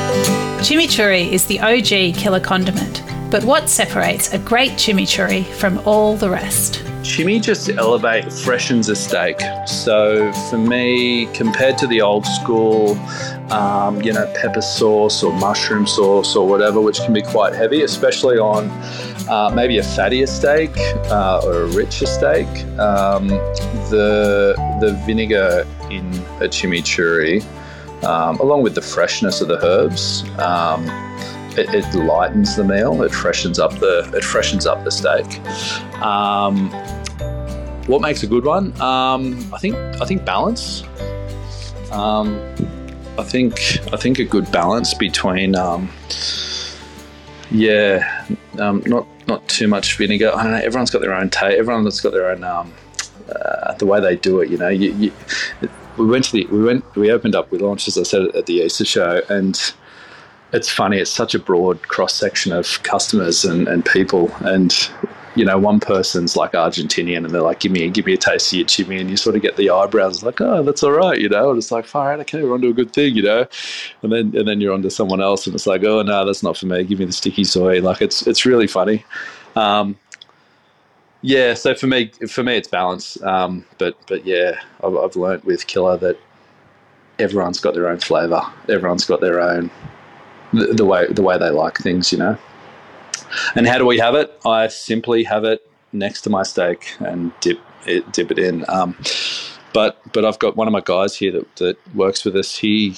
Chimichurri 0.66 1.30
is 1.30 1.46
the 1.46 1.60
OG 1.60 2.16
killer 2.20 2.40
condiment, 2.40 3.04
but 3.30 3.44
what 3.44 3.68
separates 3.68 4.32
a 4.32 4.38
great 4.40 4.72
chimichurri 4.72 5.46
from 5.46 5.78
all 5.86 6.16
the 6.16 6.28
rest? 6.28 6.82
Chimmy 7.02 7.40
just 7.40 7.68
elevate 7.68 8.32
freshens 8.32 8.88
a 8.88 8.96
steak. 8.96 9.38
So 9.68 10.32
for 10.50 10.58
me, 10.58 11.26
compared 11.26 11.78
to 11.78 11.86
the 11.86 12.00
old 12.00 12.26
school, 12.26 12.98
um, 13.52 14.02
you 14.02 14.12
know, 14.12 14.26
pepper 14.34 14.60
sauce 14.60 15.22
or 15.22 15.32
mushroom 15.34 15.86
sauce 15.86 16.34
or 16.34 16.48
whatever, 16.48 16.80
which 16.80 16.98
can 16.98 17.14
be 17.14 17.22
quite 17.22 17.54
heavy, 17.54 17.82
especially 17.82 18.38
on 18.38 18.68
uh, 19.28 19.52
maybe 19.54 19.78
a 19.78 19.82
fattier 19.82 20.26
steak 20.26 20.72
uh, 21.12 21.42
or 21.44 21.62
a 21.62 21.66
richer 21.68 22.06
steak. 22.06 22.48
Um, 22.80 23.28
the 23.88 24.56
the 24.80 25.00
vinegar 25.06 25.64
in 25.92 26.12
a 26.42 26.48
chimichurri, 26.48 27.44
um, 28.06 28.38
along 28.38 28.62
with 28.62 28.74
the 28.74 28.82
freshness 28.82 29.40
of 29.40 29.48
the 29.48 29.58
herbs. 29.64 30.22
Um, 30.38 30.86
it, 31.58 31.72
it, 31.74 31.94
lightens 31.94 32.54
the 32.54 32.64
meal. 32.64 33.02
It 33.02 33.12
freshens 33.12 33.58
up 33.58 33.72
the 33.78 34.10
it 34.14 34.22
freshens 34.22 34.66
up 34.66 34.84
the 34.84 34.90
steak. 34.90 35.40
Um, 36.02 36.70
what 37.86 38.02
makes 38.02 38.22
a 38.22 38.26
good 38.26 38.44
one? 38.44 38.78
Um, 38.80 39.38
I 39.54 39.58
think 39.58 39.74
I 39.74 40.04
think 40.04 40.24
balance. 40.24 40.82
Um, 41.90 42.38
I 43.18 43.22
think 43.22 43.54
I 43.92 43.96
think 43.96 44.18
a 44.18 44.24
good 44.24 44.50
balance 44.52 44.92
between 44.92 45.56
um, 45.56 45.88
yeah, 47.50 48.26
not 48.54 49.06
not 49.26 49.48
too 49.48 49.66
much 49.66 49.96
vinegar. 49.96 50.30
I 50.34 50.42
don't 50.42 50.52
know. 50.52 50.58
Everyone's 50.58 50.90
got 50.90 51.00
their 51.00 51.14
own 51.14 51.30
taste. 51.30 51.58
Everyone's 51.58 52.00
got 52.00 52.12
their 52.12 52.30
own 52.30 52.44
uh, 52.44 53.72
the 53.78 53.86
way 53.86 54.00
they 54.00 54.16
do 54.16 54.40
it. 54.40 54.50
You 54.50 54.58
know, 54.58 54.68
you, 54.68 54.92
you, 54.92 55.12
we 55.96 56.06
went 56.06 56.24
to 56.24 56.32
the 56.32 56.46
we 56.46 56.62
went 56.62 56.84
we 56.96 57.10
opened 57.10 57.34
up. 57.34 57.50
We 57.50 57.58
launched 57.58 57.88
as 57.88 57.98
I 57.98 58.02
said 58.02 58.22
at 58.34 58.46
the 58.46 58.54
Easter 58.54 58.84
show 58.84 59.22
and 59.28 59.58
it's 60.52 60.70
funny. 60.70 60.98
It's 60.98 61.10
such 61.10 61.34
a 61.34 61.38
broad 61.38 61.88
cross 61.88 62.14
section 62.14 62.52
of 62.52 62.82
customers 62.82 63.44
and, 63.44 63.66
and 63.68 63.84
people, 63.84 64.30
and 64.40 64.72
you 65.34 65.44
know, 65.44 65.58
one 65.58 65.80
person's 65.80 66.34
like 66.34 66.52
Argentinian, 66.52 67.18
and 67.18 67.30
they're 67.30 67.42
like, 67.42 67.60
"Give 67.60 67.72
me, 67.72 67.90
give 67.90 68.06
me 68.06 68.14
a 68.14 68.16
taste 68.16 68.52
of 68.52 68.58
your 68.58 68.66
chimney," 68.66 68.98
and 68.98 69.10
you 69.10 69.16
sort 69.16 69.36
of 69.36 69.42
get 69.42 69.56
the 69.56 69.68
eyebrows 69.70 70.22
like, 70.22 70.40
"Oh, 70.40 70.62
that's 70.62 70.82
all 70.82 70.92
right," 70.92 71.20
you 71.20 71.28
know. 71.28 71.50
And 71.50 71.58
it's 71.58 71.70
like, 71.70 71.84
"Far 71.84 72.14
okay, 72.14 72.42
we're 72.42 72.54
onto 72.54 72.68
a 72.68 72.72
good 72.72 72.92
thing," 72.92 73.16
you 73.16 73.22
know. 73.22 73.46
And 74.02 74.12
then 74.12 74.34
and 74.34 74.48
then 74.48 74.60
you're 74.60 74.72
onto 74.72 74.88
someone 74.88 75.20
else, 75.20 75.46
and 75.46 75.54
it's 75.54 75.66
like, 75.66 75.84
"Oh 75.84 76.02
no, 76.02 76.24
that's 76.24 76.42
not 76.42 76.56
for 76.56 76.66
me. 76.66 76.84
Give 76.84 76.98
me 76.98 77.04
the 77.04 77.12
sticky 77.12 77.44
soy." 77.44 77.82
Like 77.82 78.00
it's 78.00 78.26
it's 78.26 78.46
really 78.46 78.66
funny. 78.66 79.04
Um, 79.56 79.98
yeah, 81.26 81.54
so 81.54 81.74
for 81.74 81.88
me, 81.88 82.12
for 82.28 82.44
me, 82.44 82.56
it's 82.56 82.68
balance. 82.68 83.20
Um, 83.24 83.64
but 83.78 83.96
but 84.06 84.24
yeah, 84.24 84.60
I've, 84.84 84.96
I've 84.96 85.16
learned 85.16 85.42
with 85.42 85.66
Killer 85.66 85.96
that 85.96 86.16
everyone's 87.18 87.58
got 87.58 87.74
their 87.74 87.88
own 87.88 87.98
flavor. 87.98 88.40
Everyone's 88.68 89.04
got 89.04 89.20
their 89.20 89.40
own 89.40 89.68
the, 90.52 90.66
the 90.66 90.84
way 90.84 91.08
the 91.08 91.22
way 91.22 91.36
they 91.36 91.50
like 91.50 91.78
things, 91.78 92.12
you 92.12 92.18
know. 92.18 92.38
And 93.56 93.66
how 93.66 93.76
do 93.76 93.84
we 93.84 93.98
have 93.98 94.14
it? 94.14 94.38
I 94.46 94.68
simply 94.68 95.24
have 95.24 95.42
it 95.42 95.68
next 95.92 96.22
to 96.22 96.30
my 96.30 96.44
steak 96.44 96.94
and 97.00 97.32
dip 97.40 97.58
it 97.86 98.12
dip 98.12 98.30
it 98.30 98.38
in. 98.38 98.64
Um, 98.68 98.96
but 99.72 100.00
but 100.12 100.24
I've 100.24 100.38
got 100.38 100.56
one 100.56 100.68
of 100.68 100.72
my 100.72 100.82
guys 100.84 101.16
here 101.16 101.32
that, 101.32 101.56
that 101.56 101.94
works 101.96 102.24
with 102.24 102.36
us. 102.36 102.56
He 102.56 102.94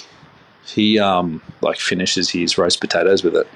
he 0.67 0.99
um, 0.99 1.41
like 1.63 1.79
finishes 1.79 2.29
his 2.29 2.59
roast 2.59 2.83
potatoes 2.83 3.25
with 3.25 3.37
it. 3.37 3.49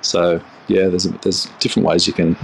So 0.00 0.42
yeah, 0.66 0.88
there's 0.88 1.04
there's 1.04 1.44
different 1.60 1.86
ways 1.86 2.08
you 2.08 2.12
can 2.12 2.36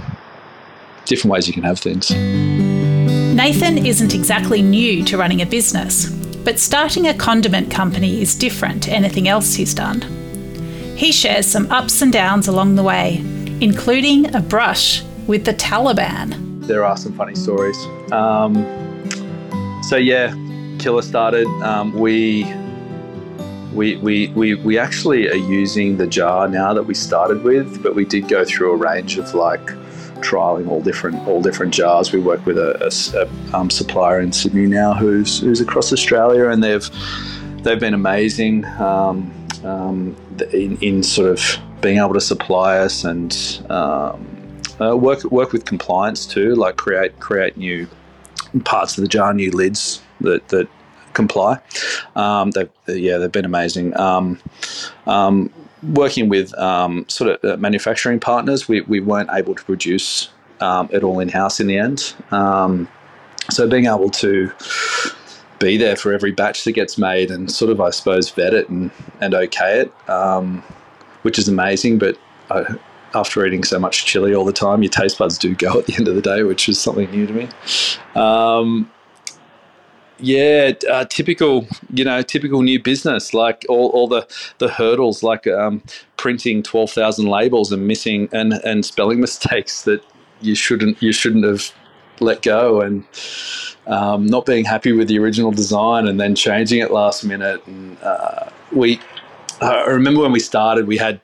different 1.07 1.33
ways 1.33 1.47
you 1.47 1.53
can 1.53 1.63
have 1.63 1.79
things. 1.79 2.11
Nathan 2.11 3.85
isn't 3.85 4.13
exactly 4.13 4.61
new 4.61 5.03
to 5.05 5.17
running 5.17 5.41
a 5.41 5.45
business, 5.45 6.09
but 6.43 6.59
starting 6.59 7.07
a 7.07 7.13
condiment 7.13 7.69
company 7.71 8.21
is 8.21 8.35
different 8.35 8.83
to 8.83 8.91
anything 8.91 9.27
else 9.27 9.53
he's 9.53 9.73
done. 9.73 10.01
He 10.95 11.11
shares 11.11 11.45
some 11.45 11.71
ups 11.71 12.01
and 12.01 12.11
downs 12.11 12.47
along 12.47 12.75
the 12.75 12.83
way, 12.83 13.17
including 13.61 14.33
a 14.35 14.41
brush 14.41 15.03
with 15.27 15.45
the 15.45 15.53
Taliban. 15.53 16.65
There 16.65 16.83
are 16.83 16.97
some 16.97 17.13
funny 17.13 17.35
stories. 17.35 17.77
Um, 18.11 18.55
so 19.83 19.97
yeah, 19.97 20.33
Killer 20.79 21.01
started. 21.01 21.47
Um, 21.61 21.93
we 21.93 22.51
we, 23.73 23.97
we, 23.97 24.29
we, 24.29 24.55
we 24.55 24.79
actually 24.79 25.29
are 25.29 25.35
using 25.35 25.97
the 25.97 26.07
jar 26.07 26.47
now 26.47 26.73
that 26.73 26.83
we 26.83 26.95
started 26.95 27.43
with, 27.43 27.83
but 27.83 27.93
we 27.93 28.05
did 28.05 28.27
go 28.27 28.43
through 28.43 28.71
a 28.71 28.75
range 28.75 29.19
of 29.19 29.35
like 29.35 29.69
trialing 30.21 30.67
all 30.67 30.81
different 30.81 31.27
all 31.27 31.41
different 31.41 31.73
jars. 31.73 32.11
We 32.11 32.19
work 32.19 32.45
with 32.45 32.57
a, 32.57 32.77
a, 32.83 33.21
a 33.21 33.57
um, 33.57 33.69
supplier 33.69 34.19
in 34.19 34.31
Sydney 34.31 34.65
now 34.65 34.93
who's 34.93 35.39
who's 35.39 35.61
across 35.61 35.93
Australia, 35.93 36.49
and 36.49 36.63
they've 36.63 36.89
they've 37.63 37.79
been 37.79 37.93
amazing 37.93 38.65
um, 38.65 39.33
um, 39.63 40.15
in, 40.53 40.77
in 40.81 41.03
sort 41.03 41.29
of 41.29 41.41
being 41.81 41.97
able 41.97 42.13
to 42.13 42.21
supply 42.21 42.77
us 42.77 43.03
and 43.03 43.61
um, 43.69 44.25
uh, 44.81 44.95
work 44.95 45.23
work 45.25 45.51
with 45.51 45.65
compliance 45.65 46.25
too, 46.25 46.55
like 46.55 46.77
create 46.77 47.19
create 47.19 47.57
new 47.57 47.87
parts 48.63 48.97
of 48.97 49.01
the 49.01 49.07
jar, 49.07 49.33
new 49.33 49.51
lids 49.51 50.01
that 50.21 50.47
that 50.49 50.67
comply. 51.13 51.59
Um, 52.15 52.51
they've, 52.51 52.69
yeah, 52.87 53.17
they've 53.17 53.31
been 53.31 53.45
amazing. 53.45 53.97
Um, 53.97 54.39
um, 55.07 55.51
working 55.83 56.29
with 56.29 56.57
um, 56.57 57.05
sort 57.07 57.31
of 57.31 57.49
uh, 57.49 57.57
manufacturing 57.57 58.19
partners, 58.19 58.67
we, 58.67 58.81
we 58.81 58.99
weren't 58.99 59.29
able 59.31 59.55
to 59.55 59.63
produce 59.63 60.29
um, 60.59 60.89
it 60.91 61.03
all 61.03 61.19
in 61.19 61.29
house 61.29 61.59
in 61.59 61.67
the 61.67 61.77
end. 61.77 62.13
Um, 62.31 62.87
so 63.49 63.67
being 63.67 63.85
able 63.85 64.09
to 64.09 64.51
be 65.59 65.77
there 65.77 65.95
for 65.95 66.13
every 66.13 66.31
batch 66.31 66.63
that 66.65 66.73
gets 66.73 66.97
made 66.97 67.31
and 67.31 67.51
sort 67.51 67.71
of, 67.71 67.79
I 67.79 67.91
suppose, 67.91 68.29
vet 68.29 68.53
it 68.53 68.69
and, 68.69 68.91
and 69.21 69.33
okay 69.33 69.81
it, 69.81 69.93
which 71.21 71.39
is 71.39 71.47
amazing. 71.47 71.97
But 71.97 72.17
I, 72.51 72.65
after 73.13 73.45
eating 73.45 73.63
so 73.63 73.79
much 73.79 74.05
chili 74.05 74.35
all 74.35 74.45
the 74.45 74.53
time, 74.53 74.83
your 74.83 74.91
taste 74.91 75.17
buds 75.17 75.37
do 75.37 75.55
go 75.55 75.79
at 75.79 75.85
the 75.85 75.95
end 75.95 76.07
of 76.07 76.15
the 76.15 76.21
day, 76.21 76.43
which 76.43 76.67
is 76.67 76.79
something 76.79 77.09
new 77.11 77.25
to 77.25 77.33
me. 77.33 77.49
Yeah, 80.19 80.71
uh, 80.89 81.05
typical, 81.05 81.67
you 81.93 82.03
know, 82.03 82.21
typical 82.23 82.63
new 82.63 82.81
business, 82.81 83.33
like 83.33 83.65
all, 83.69 83.89
all 83.89 84.07
the, 84.07 84.27
the 84.57 84.67
hurdles, 84.67 85.21
like 85.21 85.45
um, 85.45 85.83
printing 86.17 86.63
12,000 86.63 87.27
labels 87.27 87.71
and 87.71 87.87
missing 87.87 88.27
and, 88.31 88.53
and 88.53 88.83
spelling 88.83 89.19
mistakes 89.27 89.83
that 89.83 90.03
you 90.41 90.55
shouldn't, 90.55 91.01
you 91.01 91.11
shouldn't 91.11 91.45
have 91.45 91.71
let 92.19 92.41
go 92.41 92.81
and 92.81 93.03
um, 93.85 94.25
not 94.25 94.45
being 94.45 94.65
happy 94.65 94.91
with 94.91 95.07
the 95.07 95.19
original 95.19 95.51
design 95.51 96.07
and 96.07 96.19
then 96.19 96.33
changing 96.33 96.79
it 96.79 96.91
last 96.91 97.23
minute. 97.23 97.65
And 97.67 97.97
uh, 98.01 98.49
we, 98.71 98.99
I 99.61 99.85
remember 99.85 100.21
when 100.21 100.31
we 100.31 100.39
started, 100.39 100.87
we 100.87 100.97
had, 100.97 101.21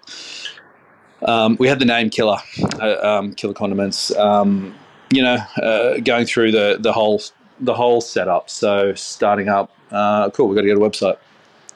um, 1.23 1.57
we 1.59 1.67
had 1.67 1.79
the 1.79 1.85
name 1.85 2.11
Killer, 2.11 2.37
uh, 2.79 2.95
um, 3.01 3.33
Killa 3.33 3.55
Condiments, 3.55 4.15
um, 4.17 4.75
you 5.11 5.23
know, 5.23 5.37
uh, 5.61 5.97
going 5.99 6.25
through 6.25 6.51
the, 6.51 6.77
the 6.79 6.93
whole 6.93 7.21
the 7.59 7.73
whole 7.73 8.01
setup. 8.01 8.49
So 8.49 8.93
starting 8.93 9.49
up, 9.49 9.75
uh, 9.91 10.29
cool, 10.31 10.47
we've 10.47 10.55
got 10.55 10.61
to 10.61 10.67
get 10.67 10.77
a 10.77 10.79
website. 10.79 11.17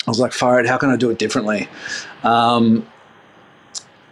I 0.05 0.09
was 0.09 0.19
like, 0.19 0.33
fire 0.33 0.59
it, 0.59 0.67
how 0.67 0.77
can 0.77 0.89
I 0.89 0.95
do 0.95 1.09
it 1.09 1.19
differently? 1.19 1.67
Um, 2.23 2.87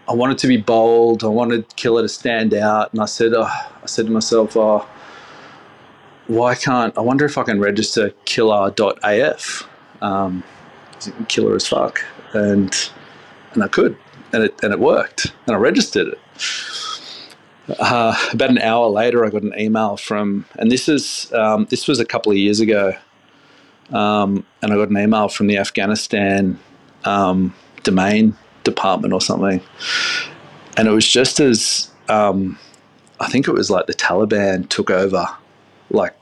I 0.08 0.14
wanted 0.14 0.38
to 0.40 0.48
be 0.48 0.58
bold. 0.58 1.24
I 1.24 1.28
wanted 1.28 1.74
Killer 1.76 2.02
to 2.02 2.10
stand 2.10 2.54
out. 2.54 2.92
And 2.92 3.02
I 3.02 3.06
said, 3.06 3.34
oh, 3.34 3.44
I 3.46 3.86
said 3.86 4.06
to 4.06 4.12
myself, 4.12 4.56
oh, 4.56 4.88
why 6.28 6.56
can't, 6.56 6.96
I 6.98 7.02
wonder 7.02 7.26
if 7.26 7.38
I 7.38 7.44
can 7.44 7.60
register 7.60 8.12
killer.af, 8.26 9.70
um, 10.02 10.44
killer 11.28 11.56
as 11.56 11.68
fuck. 11.68 12.04
And, 12.34 12.74
and 13.54 13.64
I 13.64 13.68
could, 13.68 13.98
and 14.34 14.44
it, 14.44 14.64
and 14.64 14.74
it 14.74 14.80
worked. 14.80 15.34
And 15.48 15.56
I 15.56 15.60
registered 15.60 16.08
it 16.08 16.20
uh, 17.80 18.16
about 18.34 18.50
an 18.50 18.60
hour 18.60 18.88
later, 18.88 19.26
I 19.26 19.30
got 19.30 19.44
an 19.44 19.54
email 19.58 19.98
from, 19.98 20.46
and 20.58 20.72
this 20.72 20.88
is 20.88 21.32
um, 21.34 21.66
this 21.70 21.88
was 21.88 22.00
a 22.00 22.06
couple 22.06 22.32
of 22.32 22.38
years 22.38 22.60
ago, 22.60 22.96
um, 23.92 24.46
and 24.62 24.72
I 24.72 24.76
got 24.76 24.90
an 24.90 24.98
email 24.98 25.28
from 25.28 25.48
the 25.48 25.58
Afghanistan 25.58 26.60
um, 27.06 27.54
domain 27.84 28.36
department 28.64 29.14
or 29.14 29.22
something, 29.22 29.62
and 30.78 30.88
it 30.88 30.92
was 30.92 31.08
just 31.08 31.40
as 31.40 31.90
um, 32.10 32.58
I 33.20 33.28
think 33.30 33.48
it 33.48 33.54
was 33.54 33.70
like 33.70 33.88
the 33.88 33.94
Taliban 33.94 34.70
took 34.70 34.90
over, 34.90 35.28
like 35.90 36.16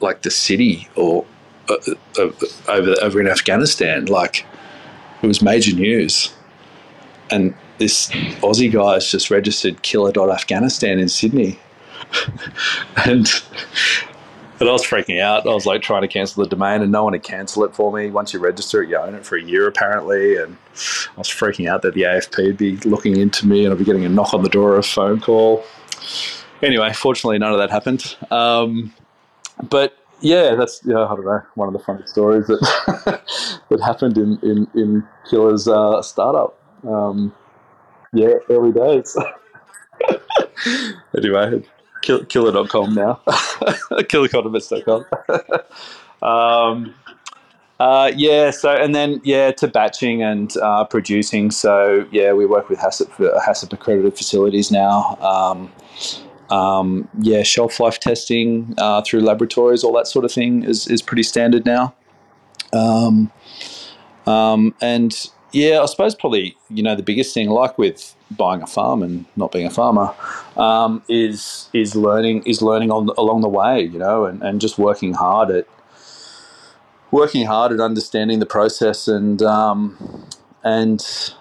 like 0.00 0.22
the 0.22 0.30
city 0.30 0.88
or 0.96 1.24
uh, 1.68 1.76
uh, 2.18 2.30
over 2.68 2.94
over 3.02 3.20
in 3.20 3.26
Afghanistan, 3.26 4.06
like 4.06 4.44
it 5.22 5.26
was 5.26 5.42
major 5.42 5.74
news, 5.74 6.32
and 7.30 7.54
this 7.82 8.08
Aussie 8.42 8.70
guy 8.70 8.94
has 8.94 9.10
just 9.10 9.28
registered 9.28 9.82
killer.afghanistan 9.82 11.00
in 11.00 11.08
Sydney. 11.08 11.58
and 13.04 13.28
and 14.60 14.68
I 14.68 14.72
was 14.72 14.84
freaking 14.84 15.20
out. 15.20 15.44
I 15.48 15.52
was 15.52 15.66
like 15.66 15.82
trying 15.82 16.02
to 16.02 16.08
cancel 16.08 16.44
the 16.44 16.48
domain, 16.48 16.82
and 16.82 16.92
no 16.92 17.02
one 17.02 17.12
would 17.12 17.24
cancel 17.24 17.64
it 17.64 17.74
for 17.74 17.92
me. 17.92 18.08
Once 18.10 18.32
you 18.32 18.38
register 18.38 18.84
it, 18.84 18.88
you 18.88 18.96
own 18.96 19.16
it 19.16 19.26
for 19.26 19.36
a 19.36 19.42
year 19.42 19.66
apparently. 19.66 20.36
And 20.36 20.56
I 20.74 21.18
was 21.18 21.26
freaking 21.26 21.68
out 21.68 21.82
that 21.82 21.94
the 21.94 22.02
AFP 22.02 22.46
would 22.46 22.56
be 22.56 22.76
looking 22.88 23.16
into 23.16 23.48
me, 23.48 23.64
and 23.64 23.74
I'd 23.74 23.78
be 23.78 23.84
getting 23.84 24.04
a 24.04 24.08
knock 24.08 24.32
on 24.32 24.44
the 24.44 24.48
door 24.48 24.74
or 24.74 24.78
a 24.78 24.84
phone 24.84 25.20
call. 25.20 25.64
Anyway, 26.62 26.92
fortunately, 26.92 27.38
none 27.38 27.52
of 27.52 27.58
that 27.58 27.70
happened. 27.70 28.16
Um, 28.30 28.94
but 29.68 29.98
yeah, 30.20 30.54
that's 30.54 30.80
yeah, 30.84 31.04
I 31.04 31.16
don't 31.16 31.24
know 31.24 31.42
one 31.56 31.66
of 31.66 31.72
the 31.72 31.80
funny 31.80 32.06
stories 32.06 32.46
that 32.46 33.22
that 33.68 33.80
happened 33.80 34.16
in 34.18 34.38
in 34.44 34.68
in 34.76 35.04
Killer's 35.28 35.66
uh, 35.66 36.00
startup. 36.02 36.56
Um, 36.86 37.34
yeah, 38.12 38.34
early 38.50 38.72
days. 38.72 39.16
anyway, 41.16 41.62
kill, 42.02 42.24
killer.com 42.24 42.94
now. 42.94 43.20
killercondiments.com. 43.26 45.04
um, 46.28 46.94
uh, 47.80 48.12
yeah, 48.14 48.50
so, 48.50 48.70
and 48.70 48.94
then, 48.94 49.20
yeah, 49.24 49.50
to 49.52 49.66
batching 49.66 50.22
and 50.22 50.56
uh, 50.58 50.84
producing. 50.84 51.50
So, 51.50 52.06
yeah, 52.12 52.32
we 52.32 52.46
work 52.46 52.68
with 52.68 52.78
HACCP, 52.78 53.40
HACCP 53.42 53.72
accredited 53.72 54.16
facilities 54.16 54.70
now. 54.70 55.16
Um, 55.20 55.72
um, 56.50 57.08
yeah, 57.18 57.42
shelf 57.42 57.80
life 57.80 57.98
testing 57.98 58.74
uh, 58.78 59.02
through 59.02 59.20
laboratories, 59.20 59.82
all 59.82 59.92
that 59.94 60.06
sort 60.06 60.24
of 60.24 60.30
thing 60.30 60.62
is, 60.64 60.86
is 60.86 61.02
pretty 61.02 61.22
standard 61.22 61.64
now. 61.64 61.94
Um, 62.72 63.32
um, 64.26 64.74
and 64.80 65.30
yeah, 65.52 65.80
I 65.80 65.86
suppose 65.86 66.14
probably 66.14 66.56
you 66.70 66.82
know 66.82 66.94
the 66.96 67.02
biggest 67.02 67.34
thing, 67.34 67.48
like 67.50 67.78
with 67.78 68.14
buying 68.30 68.62
a 68.62 68.66
farm 68.66 69.02
and 69.02 69.24
not 69.36 69.52
being 69.52 69.66
a 69.66 69.70
farmer, 69.70 70.14
um, 70.56 71.02
is 71.08 71.68
is 71.72 71.94
learning 71.94 72.42
is 72.44 72.62
learning 72.62 72.90
on 72.90 73.10
along 73.18 73.42
the 73.42 73.48
way, 73.48 73.82
you 73.82 73.98
know, 73.98 74.24
and, 74.24 74.42
and 74.42 74.60
just 74.60 74.78
working 74.78 75.14
hard 75.14 75.50
at 75.50 75.66
working 77.10 77.46
hard 77.46 77.72
at 77.72 77.80
understanding 77.80 78.38
the 78.40 78.46
process 78.46 79.06
and 79.06 79.42
um, 79.42 80.26
and 80.64 81.34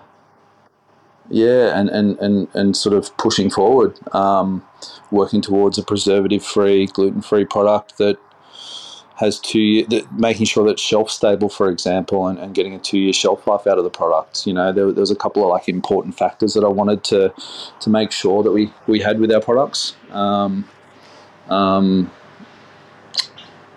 yeah, 1.31 1.79
and, 1.79 1.89
and, 1.89 2.19
and, 2.19 2.47
and 2.53 2.75
sort 2.75 2.93
of 2.93 3.15
pushing 3.17 3.49
forward, 3.49 3.97
um, 4.13 4.63
working 5.11 5.41
towards 5.41 5.77
a 5.77 5.83
preservative 5.83 6.43
free, 6.43 6.87
gluten 6.87 7.21
free 7.21 7.45
product 7.45 7.97
that 7.97 8.17
has 9.21 9.39
two 9.39 9.59
year, 9.59 9.85
making 10.11 10.45
sure 10.47 10.65
that 10.65 10.71
it's 10.71 10.81
shelf 10.81 11.09
stable, 11.09 11.47
for 11.47 11.69
example, 11.69 12.27
and, 12.27 12.37
and 12.37 12.53
getting 12.53 12.73
a 12.73 12.79
two 12.79 12.97
year 12.97 13.13
shelf 13.13 13.47
life 13.47 13.65
out 13.65 13.77
of 13.77 13.85
the 13.85 13.89
product. 13.89 14.45
You 14.45 14.53
know, 14.53 14.73
there, 14.73 14.91
there, 14.91 15.01
was 15.01 15.11
a 15.11 15.15
couple 15.15 15.43
of 15.43 15.49
like 15.49 15.69
important 15.69 16.17
factors 16.17 16.53
that 16.55 16.65
I 16.65 16.67
wanted 16.67 17.03
to 17.05 17.33
to 17.79 17.89
make 17.89 18.11
sure 18.11 18.43
that 18.43 18.51
we 18.51 18.73
we 18.87 18.99
had 18.99 19.19
with 19.19 19.31
our 19.31 19.41
products. 19.41 19.95
Um, 20.11 20.67
um, 21.49 22.11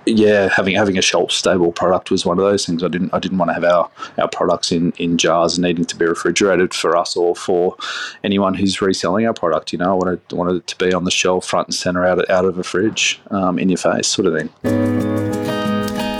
yeah, 0.07 0.49
having 0.49 0.75
having 0.75 0.99
a 0.99 1.03
shelf 1.03 1.31
stable 1.31 1.73
product 1.73 2.11
was 2.11 2.27
one 2.27 2.39
of 2.39 2.45
those 2.45 2.67
things. 2.67 2.83
I 2.83 2.89
didn't 2.89 3.13
I 3.15 3.19
didn't 3.19 3.39
want 3.39 3.51
to 3.51 3.55
have 3.55 3.65
our, 3.65 3.91
our 4.19 4.29
products 4.29 4.73
in, 4.73 4.93
in 4.93 5.17
jars 5.19 5.59
needing 5.59 5.85
to 5.87 5.97
be 5.97 6.05
refrigerated 6.05 6.75
for 6.75 6.97
us 6.97 7.17
or 7.17 7.35
for 7.35 7.77
anyone 8.23 8.55
who's 8.55 8.81
reselling 8.83 9.27
our 9.27 9.35
product. 9.35 9.73
You 9.73 9.79
know, 9.79 9.93
I 9.93 9.95
wanted 9.95 10.21
wanted 10.33 10.57
it 10.57 10.67
to 10.69 10.77
be 10.77 10.93
on 10.93 11.05
the 11.05 11.11
shelf, 11.11 11.47
front 11.47 11.69
and 11.69 11.75
center, 11.75 12.05
out 12.05 12.19
of, 12.19 12.31
out 12.31 12.45
of 12.45 12.59
a 12.59 12.63
fridge, 12.63 13.21
um, 13.31 13.59
in 13.59 13.69
your 13.69 13.79
face, 13.79 14.09
sort 14.09 14.27
of 14.27 14.37
thing. 14.37 15.04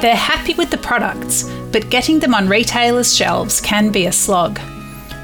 They're 0.05 0.15
happy 0.15 0.53
with 0.53 0.71
the 0.71 0.77
products, 0.77 1.45
but 1.73 1.89
getting 1.89 2.19
them 2.19 2.35
on 2.35 2.47
retailers' 2.47 3.17
shelves 3.17 3.59
can 3.59 3.91
be 3.91 4.05
a 4.05 4.13
slog. 4.13 4.59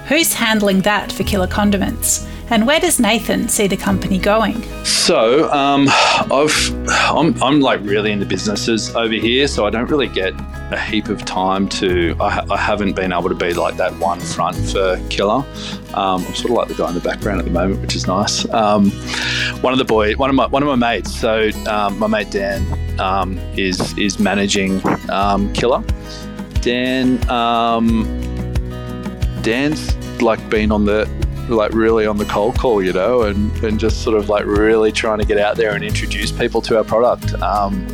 Who's 0.08 0.32
handling 0.32 0.80
that 0.80 1.12
for 1.12 1.22
Killer 1.22 1.46
Condiments? 1.46 2.26
And 2.52 2.66
where 2.66 2.80
does 2.80 2.98
Nathan 2.98 3.48
see 3.48 3.68
the 3.68 3.76
company 3.76 4.18
going? 4.18 4.60
So, 4.84 5.48
um, 5.52 5.86
I've 5.88 6.88
I'm, 6.88 7.40
I'm 7.40 7.60
like 7.60 7.80
really 7.82 8.10
into 8.10 8.26
businesses 8.26 8.94
over 8.96 9.14
here, 9.14 9.46
so 9.46 9.66
I 9.66 9.70
don't 9.70 9.88
really 9.88 10.08
get 10.08 10.34
a 10.72 10.78
heap 10.78 11.08
of 11.08 11.24
time 11.24 11.68
to. 11.68 12.16
I, 12.20 12.44
I 12.50 12.56
haven't 12.56 12.96
been 12.96 13.12
able 13.12 13.28
to 13.28 13.36
be 13.36 13.54
like 13.54 13.76
that 13.76 13.96
one 13.98 14.18
front 14.18 14.56
for 14.56 15.00
Killer. 15.10 15.44
Um, 15.94 16.24
I'm 16.26 16.34
sort 16.34 16.46
of 16.46 16.56
like 16.56 16.68
the 16.68 16.74
guy 16.74 16.88
in 16.88 16.94
the 16.94 17.00
background 17.00 17.38
at 17.38 17.44
the 17.44 17.52
moment, 17.52 17.82
which 17.82 17.94
is 17.94 18.08
nice. 18.08 18.48
Um, 18.52 18.90
one 19.60 19.72
of 19.72 19.78
the 19.78 19.84
boy, 19.84 20.14
one 20.14 20.28
of 20.28 20.34
my 20.34 20.46
one 20.46 20.64
of 20.64 20.68
my 20.68 20.74
mates. 20.74 21.14
So 21.14 21.50
um, 21.68 22.00
my 22.00 22.08
mate 22.08 22.32
Dan 22.32 23.00
um, 23.00 23.38
is 23.56 23.96
is 23.96 24.18
managing 24.18 24.82
um, 25.08 25.52
Killer. 25.52 25.84
Dan 26.62 27.18
Dan's 29.42 29.96
like 30.20 30.50
been 30.50 30.72
on 30.72 30.84
the 30.84 31.19
like 31.54 31.72
really 31.72 32.06
on 32.06 32.16
the 32.16 32.24
cold 32.24 32.58
call, 32.58 32.82
you 32.82 32.92
know, 32.92 33.22
and, 33.22 33.52
and 33.64 33.78
just 33.78 34.02
sort 34.02 34.16
of 34.16 34.28
like 34.28 34.44
really 34.46 34.92
trying 34.92 35.18
to 35.18 35.24
get 35.24 35.38
out 35.38 35.56
there 35.56 35.74
and 35.74 35.84
introduce 35.84 36.32
people 36.32 36.60
to 36.62 36.78
our 36.78 36.84
product. 36.84 37.34
Um, 37.42 37.86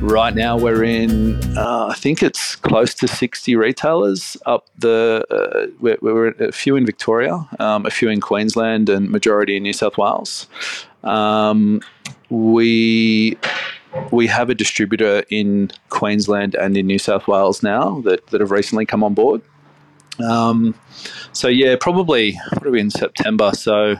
right 0.00 0.34
now 0.34 0.56
we're 0.56 0.84
in, 0.84 1.36
uh, 1.56 1.88
I 1.90 1.94
think 1.94 2.22
it's 2.22 2.56
close 2.56 2.94
to 2.94 3.08
60 3.08 3.56
retailers 3.56 4.36
up 4.46 4.66
the, 4.78 5.24
uh, 5.30 5.66
we're, 5.80 5.98
we're, 6.00 6.28
a 6.28 6.52
few 6.52 6.76
in 6.76 6.86
Victoria, 6.86 7.46
um, 7.58 7.86
a 7.86 7.90
few 7.90 8.08
in 8.08 8.20
Queensland 8.20 8.88
and 8.88 9.10
majority 9.10 9.56
in 9.56 9.62
New 9.62 9.72
South 9.72 9.98
Wales. 9.98 10.46
Um, 11.04 11.80
we 12.28 13.36
we 14.12 14.26
have 14.26 14.50
a 14.50 14.54
distributor 14.54 15.24
in 15.30 15.70
Queensland 15.88 16.54
and 16.54 16.76
in 16.76 16.86
New 16.86 16.98
South 16.98 17.26
Wales 17.26 17.62
now 17.62 18.00
that, 18.02 18.26
that 18.28 18.40
have 18.40 18.50
recently 18.50 18.86
come 18.86 19.02
on 19.02 19.14
board. 19.14 19.42
Um, 20.22 20.74
so 21.32 21.48
yeah, 21.48 21.76
probably 21.80 22.38
what 22.52 22.66
are 22.66 22.70
we 22.70 22.80
in 22.80 22.90
September? 22.90 23.52
So 23.54 23.96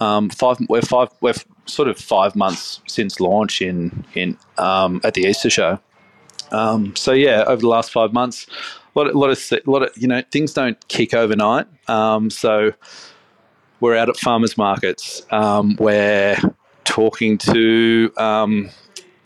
um, 0.00 0.30
five 0.30 0.58
we're 0.68 0.82
five 0.82 1.08
we're 1.20 1.34
sort 1.66 1.88
of 1.88 1.98
five 1.98 2.34
months 2.36 2.80
since 2.86 3.20
launch 3.20 3.60
in 3.62 4.04
in 4.14 4.36
um, 4.58 5.00
at 5.04 5.14
the 5.14 5.22
Easter 5.22 5.50
show. 5.50 5.78
Um, 6.50 6.96
so 6.96 7.12
yeah, 7.12 7.44
over 7.46 7.60
the 7.60 7.68
last 7.68 7.92
five 7.92 8.12
months, 8.12 8.46
a 8.94 8.98
lot, 8.98 9.08
a 9.08 9.18
lot 9.18 9.30
of 9.30 9.52
a 9.52 9.70
lot 9.70 9.82
of 9.82 9.90
you 9.96 10.08
know 10.08 10.22
things 10.30 10.52
don't 10.52 10.88
kick 10.88 11.14
overnight. 11.14 11.66
Um, 11.88 12.30
so 12.30 12.72
we're 13.80 13.96
out 13.96 14.08
at 14.08 14.16
farmers 14.16 14.56
markets. 14.56 15.22
Um, 15.30 15.76
we're 15.78 16.36
talking 16.84 17.38
to 17.38 18.10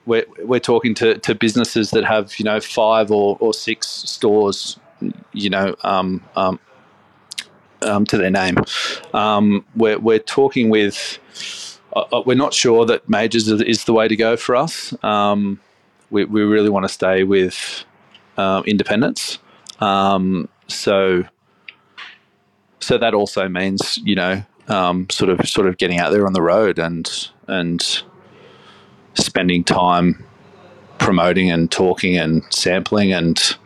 we're, 0.06 0.24
we're 0.40 0.60
talking 0.60 0.94
to, 0.94 1.18
to 1.18 1.34
businesses 1.34 1.90
that 1.90 2.04
have 2.04 2.38
you 2.38 2.44
know 2.44 2.60
five 2.60 3.10
or, 3.10 3.36
or 3.40 3.54
six 3.54 3.88
stores 3.88 4.78
you 5.32 5.50
know 5.50 5.74
um, 5.82 6.22
um, 6.36 6.58
um, 7.84 8.04
to 8.06 8.16
their 8.16 8.30
name. 8.30 8.56
Um, 9.12 9.64
we're, 9.74 9.98
we're 9.98 10.18
talking 10.18 10.70
with, 10.70 11.18
uh, 11.94 12.04
uh, 12.12 12.22
we're 12.24 12.36
not 12.36 12.54
sure 12.54 12.86
that 12.86 13.08
majors 13.08 13.48
is 13.48 13.84
the 13.84 13.92
way 13.92 14.08
to 14.08 14.16
go 14.16 14.36
for 14.36 14.56
us. 14.56 14.94
Um, 15.02 15.60
we, 16.10 16.24
we 16.24 16.42
really 16.42 16.68
want 16.68 16.84
to 16.84 16.88
stay 16.88 17.24
with 17.24 17.84
uh, 18.36 18.62
independence. 18.66 19.38
Um, 19.80 20.48
so, 20.68 21.24
so 22.80 22.98
that 22.98 23.14
also 23.14 23.48
means, 23.48 23.98
you 24.04 24.14
know, 24.14 24.44
sort 25.10 25.30
of, 25.30 25.48
sort 25.48 25.66
of 25.66 25.76
getting 25.78 25.98
out 25.98 26.12
there 26.12 26.26
on 26.26 26.32
the 26.32 26.42
road 26.42 26.78
and, 26.78 27.10
and 27.46 28.02
spending 29.14 29.64
time 29.64 30.24
promoting 30.98 31.50
and 31.50 31.70
talking 31.70 32.16
and 32.16 32.42
sampling 32.50 33.12
and, 33.12 33.56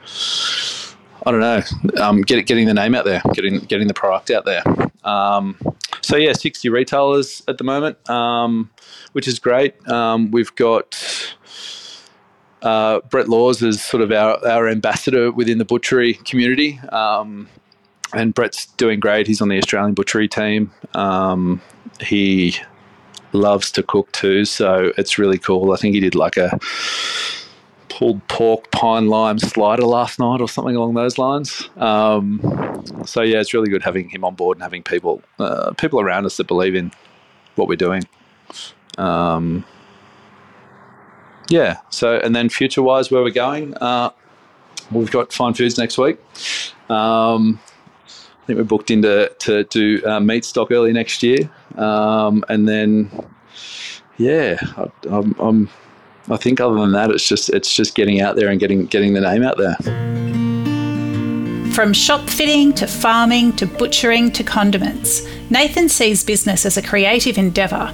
I 1.27 1.33
don't 1.33 1.41
know, 1.41 1.63
um, 2.01 2.23
get, 2.23 2.47
getting 2.47 2.67
the 2.67 2.75
name 2.75 2.95
out 2.95 3.05
there, 3.05 3.21
getting 3.35 3.59
getting 3.59 3.89
the 3.89 3.95
product 3.95 4.31
out 4.31 4.45
there. 4.45 4.63
Um, 5.03 5.59
so 6.01 6.17
yeah, 6.17 6.33
sixty 6.33 6.69
retailers 6.69 7.43
at 7.49 7.59
the 7.59 7.65
moment, 7.65 8.09
um, 8.09 8.71
which 9.11 9.27
is 9.27 9.41
great. 9.41 9.75
Um, 9.89 10.31
we've 10.31 10.55
got 10.55 11.35
uh, 12.63 13.01
Brett 13.11 13.29
Laws 13.29 13.61
is 13.61 13.83
sort 13.83 14.05
of 14.05 14.13
our, 14.13 14.47
our 14.47 14.69
ambassador 14.69 15.33
within 15.33 15.59
the 15.59 15.65
butchery 15.65 16.15
community, 16.15 16.79
um, 16.91 17.49
and 18.15 18.33
Brett's 18.33 18.67
doing 18.77 19.01
great. 19.01 19.27
He's 19.27 19.41
on 19.41 19.49
the 19.49 19.59
Australian 19.59 19.95
butchery 19.95 20.29
team. 20.29 20.71
Um, 20.95 21.61
he 22.01 22.55
loves 23.33 23.73
to 23.73 23.83
cook 23.83 24.13
too, 24.13 24.45
so 24.45 24.93
it's 24.97 25.19
really 25.19 25.39
cool. 25.39 25.73
I 25.73 25.77
think 25.77 25.95
he 25.95 26.01
did 26.01 26.15
like 26.15 26.37
a 26.37 26.57
pulled 27.97 28.27
pork 28.29 28.71
pine 28.73 29.09
lime 29.09 29.39
slider 29.39 29.85
last 29.85 30.19
night 30.19 30.43
or 30.43 30.49
something 30.49 30.77
along 30.77 30.93
those 30.93 31.17
lines. 31.17 31.71
Um, 31.79 32.83
so 33.07 33.23
yeah, 33.23 33.41
it's 33.41 33.55
really 33.55 33.71
good 33.71 33.83
having 33.83 34.11
him 34.11 34.23
on 34.23 34.35
board 34.35 34.59
and 34.59 34.63
having 34.63 34.83
people 34.83 35.23
uh, 35.39 35.73
people 35.73 35.99
around 35.99 36.27
us 36.27 36.37
that 36.37 36.47
believe 36.47 36.75
in 36.75 36.93
what 37.55 37.69
we're 37.69 37.77
doing. 37.77 38.03
Um, 38.99 39.65
yeah. 41.49 41.79
So 41.89 42.19
and 42.19 42.37
then 42.37 42.51
future 42.51 42.83
wise, 42.83 43.11
where 43.11 43.23
we're 43.23 43.31
going, 43.31 43.75
uh, 43.77 44.11
we've 44.91 45.11
got 45.11 45.33
Fine 45.33 45.55
Foods 45.55 45.79
next 45.79 45.97
week. 45.97 46.19
Um, 46.91 47.59
I 48.05 48.47
think 48.47 48.59
we're 48.59 48.65
booked 48.65 48.91
into 48.91 49.35
to 49.39 49.65
do 49.65 50.03
uh, 50.05 50.21
Meatstock 50.21 50.71
early 50.71 50.93
next 50.93 51.23
year, 51.23 51.51
um, 51.77 52.45
and 52.51 52.69
then 52.69 53.11
yeah, 54.19 54.59
I, 54.77 54.91
I'm, 55.09 55.35
I'm 55.39 55.71
I 56.29 56.37
think 56.37 56.61
other 56.61 56.75
than 56.75 56.93
that, 56.93 57.11
it's 57.11 57.27
just 57.27 57.51
it's 57.51 57.73
just 57.75 57.95
getting 57.95 58.21
out 58.21 58.37
there 58.37 58.49
and 58.49 58.59
getting 58.59 58.87
getting 58.87 59.15
the 59.15 59.21
name 59.21 59.43
out 59.43 59.57
there. 59.59 59.77
From 61.73 61.93
shop 61.93 62.29
fitting 62.29 62.73
to 62.75 62.87
farming 62.87 63.53
to 63.57 63.67
butchering 63.67 64.33
to 64.33 64.43
condiments, 64.43 65.27
Nathan 65.51 65.89
sees 65.89 66.25
business 66.25 66.67
as 66.67 66.77
a 66.77 66.83
creative 66.83 67.39
endeavour. 67.39 67.89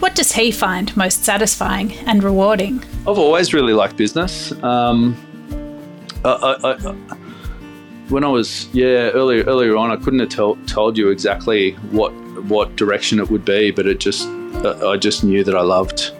What 0.00 0.14
does 0.14 0.32
he 0.32 0.50
find 0.50 0.94
most 0.96 1.24
satisfying 1.24 1.92
and 2.06 2.22
rewarding? 2.24 2.82
I've 3.06 3.18
always 3.18 3.54
really 3.54 3.72
liked 3.72 3.96
business. 3.96 4.50
Um, 4.62 5.16
I, 6.24 6.56
I, 6.64 6.72
I, 6.72 6.92
when 8.08 8.24
I 8.24 8.28
was 8.28 8.68
yeah 8.74 9.10
earlier 9.10 9.44
earlier 9.44 9.76
on, 9.76 9.90
I 9.90 9.96
couldn't 9.96 10.18
have 10.18 10.28
tell, 10.28 10.56
told 10.66 10.98
you 10.98 11.08
exactly 11.08 11.72
what 11.92 12.12
what 12.44 12.76
direction 12.76 13.18
it 13.20 13.30
would 13.30 13.44
be, 13.44 13.70
but 13.70 13.86
it 13.86 14.00
just 14.00 14.28
I 14.28 14.96
just 14.96 15.24
knew 15.24 15.42
that 15.44 15.54
I 15.54 15.62
loved 15.62 16.12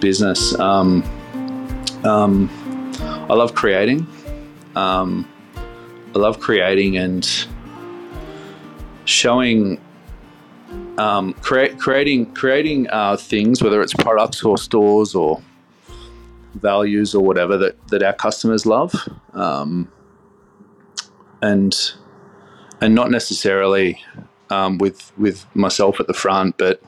business. 0.00 0.58
Um, 0.58 1.02
um, 2.04 2.48
I 3.30 3.34
love 3.34 3.54
creating. 3.54 4.06
Um, 4.74 5.28
I 6.14 6.18
love 6.18 6.40
creating 6.40 6.96
and 6.96 7.28
showing, 9.04 9.80
um, 10.98 11.34
creating, 11.34 12.34
creating 12.34 12.88
uh, 12.90 13.16
things, 13.16 13.62
whether 13.62 13.80
it's 13.82 13.94
products 13.94 14.42
or 14.42 14.58
stores 14.58 15.14
or 15.14 15.40
values 16.54 17.14
or 17.14 17.22
whatever 17.22 17.56
that, 17.58 17.88
that 17.88 18.02
our 18.02 18.12
customers 18.12 18.66
love, 18.66 18.94
um, 19.34 19.90
and 21.42 21.92
and 22.82 22.94
not 22.94 23.10
necessarily 23.10 24.00
um, 24.50 24.78
with 24.78 25.12
with 25.16 25.44
myself 25.54 26.00
at 26.00 26.06
the 26.06 26.14
front, 26.14 26.56
but 26.58 26.82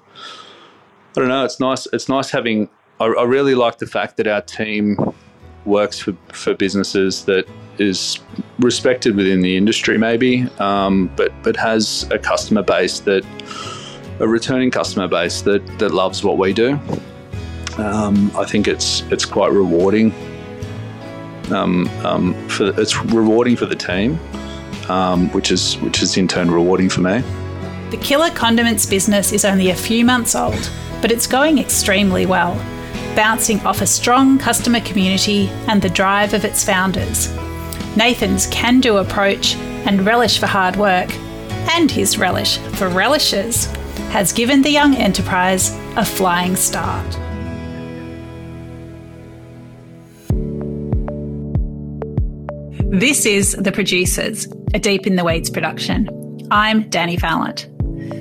I 1.17 1.21
don't 1.21 1.29
know. 1.29 1.45
It's 1.45 1.61
nice. 1.61 1.87
It's 1.93 2.09
nice 2.09 2.31
having 2.31 2.69
I, 3.03 3.07
I 3.07 3.25
really 3.25 3.57
like 3.57 3.79
the 3.79 3.87
fact 3.87 4.17
that 4.19 4.29
our 4.29 4.43
team 4.43 4.97
works 5.65 5.99
for, 5.99 6.13
for 6.33 6.55
businesses 6.55 7.25
that 7.25 7.49
is 7.79 8.21
respected 8.61 9.17
within 9.17 9.41
the 9.41 9.57
industry, 9.57 9.99
maybe, 9.99 10.43
um, 10.59 11.11
but 11.17 11.33
but 11.43 11.57
has 11.57 12.07
a 12.13 12.19
customer 12.19 12.63
base 12.63 13.01
that 13.01 13.25
a 14.21 14.29
returning 14.29 14.71
customer 14.71 15.09
base 15.09 15.43
that 15.43 15.67
that 15.79 15.93
loves 15.93 16.23
what 16.23 16.39
we 16.39 16.53
do. 16.53 16.79
Um, 17.79 18.31
I 18.37 18.45
think 18.45 18.69
it's 18.69 19.03
it's 19.11 19.25
quite 19.25 19.51
rewarding. 19.53 20.13
Um, 21.51 21.89
um 22.05 22.49
for 22.49 22.67
it's 22.81 22.97
rewarding 22.97 23.57
for 23.57 23.67
the 23.67 23.75
team, 23.75 24.21
um, 24.89 25.29
which 25.31 25.51
is 25.51 25.75
which 25.79 26.03
is 26.03 26.17
in 26.17 26.29
turn 26.29 26.51
rewarding 26.51 26.89
for 26.89 27.01
me. 27.01 27.23
The 27.91 27.99
Killer 27.99 28.31
Condiments 28.31 28.87
business 28.87 29.33
is 29.33 29.45
only 29.45 29.71
a 29.71 29.77
few 29.77 30.05
months 30.05 30.35
old, 30.37 30.71
but 31.01 31.11
it's 31.11 31.27
going 31.27 31.59
extremely 31.59 32.27
well 32.27 32.55
bouncing 33.15 33.61
off 33.61 33.81
a 33.81 33.87
strong 33.87 34.39
customer 34.39 34.81
community 34.81 35.49
and 35.69 35.83
the 35.83 35.91
drive 35.91 36.35
of 36.35 36.45
its 36.45 36.65
founders. 36.65 37.35
Nathan's 37.97 38.47
can 38.47 38.81
do 38.81 38.97
approach 38.97 39.55
and 39.87 40.07
relish 40.07 40.39
for 40.39 40.47
hard 40.47 40.77
work, 40.77 41.13
and 41.75 41.91
his 41.91 42.17
relish 42.17 42.59
for 42.59 42.89
relishes, 42.89 43.67
has 44.11 44.33
given 44.33 44.63
the 44.63 44.71
young 44.71 44.95
enterprise 44.95 45.77
a 45.97 46.05
flying 46.05 46.57
start. 46.57 47.19
This 52.95 53.27
is 53.27 53.53
The 53.53 53.73
Producers, 53.73 54.47
a 54.75 54.79
Deep 54.79 55.07
in 55.07 55.17
the 55.17 55.25
Weeds 55.25 55.51
production. 55.51 56.09
I'm 56.51 56.85
Dani 56.91 57.19
Valent. 57.19 57.69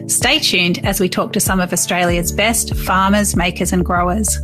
Stay 0.10 0.40
tuned 0.40 0.86
as 0.86 1.00
we 1.00 1.08
talk 1.10 1.34
to 1.34 1.40
some 1.40 1.60
of 1.60 1.72
Australia's 1.74 2.32
best 2.32 2.76
farmers, 2.76 3.36
makers, 3.36 3.74
and 3.74 3.86
growers 3.86 4.38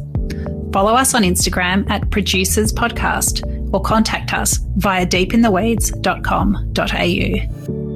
Follow 0.78 0.94
us 0.94 1.16
on 1.16 1.24
Instagram 1.24 1.90
at 1.90 2.12
Producers 2.12 2.72
Podcast 2.72 3.42
or 3.74 3.82
contact 3.82 4.32
us 4.32 4.60
via 4.76 5.08
deepintheweeds.com.au. 5.08 7.87